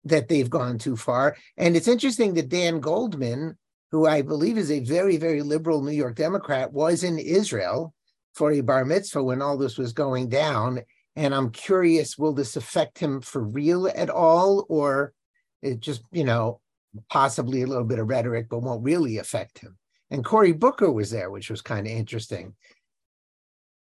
[0.06, 1.36] that they've gone too far.
[1.57, 3.57] And it's interesting that Dan Goldman,
[3.91, 7.94] who I believe is a very, very liberal New York Democrat, was in Israel
[8.34, 10.82] for a bar mitzvah when all this was going down.
[11.15, 14.65] And I'm curious, will this affect him for real at all?
[14.69, 15.14] Or
[15.61, 16.61] it just, you know,
[17.10, 19.78] possibly a little bit of rhetoric, but won't really affect him?
[20.10, 22.56] And Cory Booker was there, which was kind of interesting.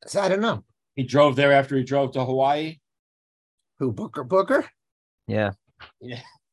[0.05, 0.63] So I don't know.
[0.95, 2.77] He drove there after he drove to Hawaii.
[3.79, 4.65] Who Booker Booker?
[5.27, 5.51] Yeah.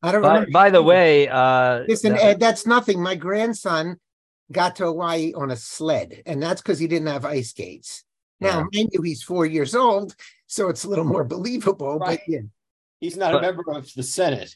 [0.03, 3.03] I don't By, by the way, uh, Listen, that- Ed, that's nothing.
[3.03, 3.99] My grandson
[4.51, 8.05] got to Hawaii on a sled, and that's because he didn't have ice skates.
[8.41, 8.65] Now, Yeah.
[8.73, 10.15] mind you, he's four years old,
[10.47, 11.99] so it's a little more believable.
[11.99, 12.19] Right.
[12.27, 12.41] But yeah,
[13.01, 14.55] He's not But- a member of the Senate.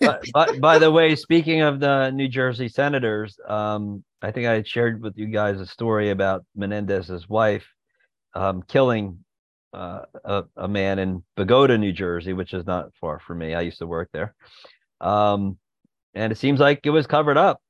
[0.00, 4.54] but, but by the way, speaking of the New Jersey senators, um, I think I
[4.54, 7.66] had shared with you guys a story about Menendez's wife
[8.34, 9.24] um, killing
[9.72, 13.54] uh, a, a man in Bogota, New Jersey, which is not far from me.
[13.54, 14.34] I used to work there.
[15.00, 15.58] Um,
[16.14, 17.60] and it seems like it was covered up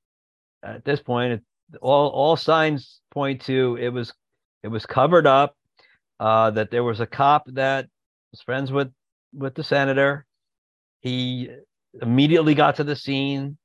[0.62, 1.32] at this point.
[1.34, 1.42] It,
[1.82, 4.12] all all signs point to it was
[4.62, 5.54] it was covered up.
[6.20, 7.86] Uh, that there was a cop that
[8.32, 8.90] was friends with
[9.32, 10.26] with the senator.
[11.00, 11.48] He
[12.00, 13.56] immediately got to the scene.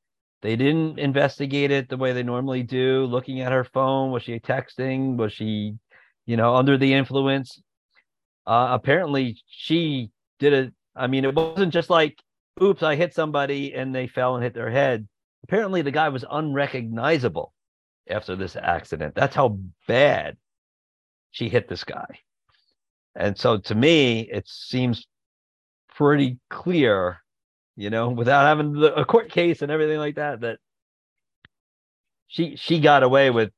[0.41, 4.11] They didn't investigate it the way they normally do, looking at her phone.
[4.11, 5.15] Was she texting?
[5.15, 5.77] Was she,
[6.25, 7.61] you know, under the influence?
[8.45, 10.73] Uh, apparently, she did it.
[10.95, 12.21] I mean, it wasn't just like,
[12.61, 15.07] oops, I hit somebody and they fell and hit their head.
[15.43, 17.53] Apparently, the guy was unrecognizable
[18.09, 19.15] after this accident.
[19.15, 20.37] That's how bad
[21.31, 22.19] she hit this guy.
[23.15, 25.07] And so to me, it seems
[25.95, 27.23] pretty clear
[27.75, 30.59] you know, without having the, a court case and everything like that, that
[32.27, 33.51] she she got away with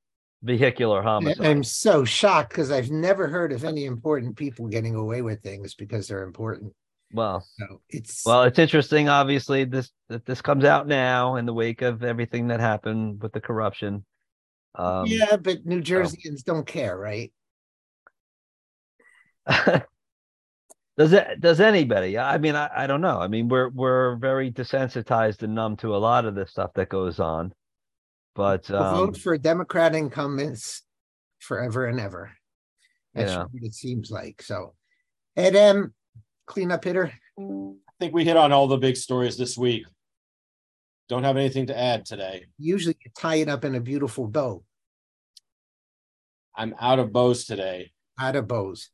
[0.45, 1.45] vehicular homicide.
[1.45, 5.73] I'm so shocked because I've never heard of any important people getting away with things
[5.73, 6.73] because they're important.
[7.11, 9.09] well, So it's well, it's interesting.
[9.09, 13.33] Obviously, this that this comes out now in the wake of everything that happened with
[13.33, 14.05] the corruption.
[14.75, 17.31] Um, yeah, but New Jerseyans don't care, right?
[20.97, 21.39] does it?
[21.39, 22.17] Does anybody?
[22.17, 23.19] I mean, I, I don't know.
[23.19, 26.89] I mean, we're we're very desensitized and numb to a lot of this stuff that
[26.89, 27.53] goes on.
[28.35, 30.81] But We'll um, vote for Democrat incumbents
[31.39, 32.31] forever and ever.
[33.13, 33.43] That's Yeah.
[33.43, 34.41] what it seems like.
[34.41, 34.75] So,
[35.37, 35.93] Ed M,
[36.45, 37.13] cleanup hitter.
[37.39, 39.85] I think we hit on all the big stories this week.
[41.07, 42.45] Don't have anything to add today.
[42.57, 44.63] Usually you tie it up in a beautiful bow
[46.55, 47.91] I'm out of bows today.
[48.19, 48.89] out of bows.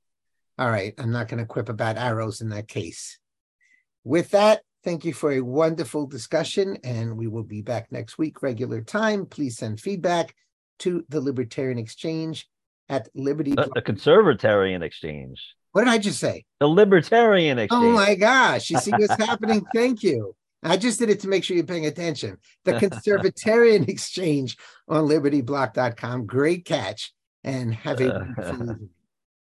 [0.58, 3.18] All right, I'm not going to quip about arrows in that case.
[4.04, 8.42] With that, thank you for a wonderful discussion, and we will be back next week,
[8.42, 9.26] regular time.
[9.26, 10.36] Please send feedback
[10.80, 12.48] to the Libertarian Exchange
[12.90, 13.52] at Liberty.
[13.52, 16.46] the, the Conservatarian Exchange, What did I just say?
[16.60, 17.84] the Libertarian Exchange.
[17.86, 19.66] Oh my gosh, you see what's happening?
[19.74, 20.36] Thank you.
[20.64, 22.38] I just did it to make sure you're paying attention.
[22.66, 26.26] The Conservatarian Exchange on libertyblock.com.
[26.26, 27.14] Great catch,
[27.44, 28.90] and have a wonderful evening.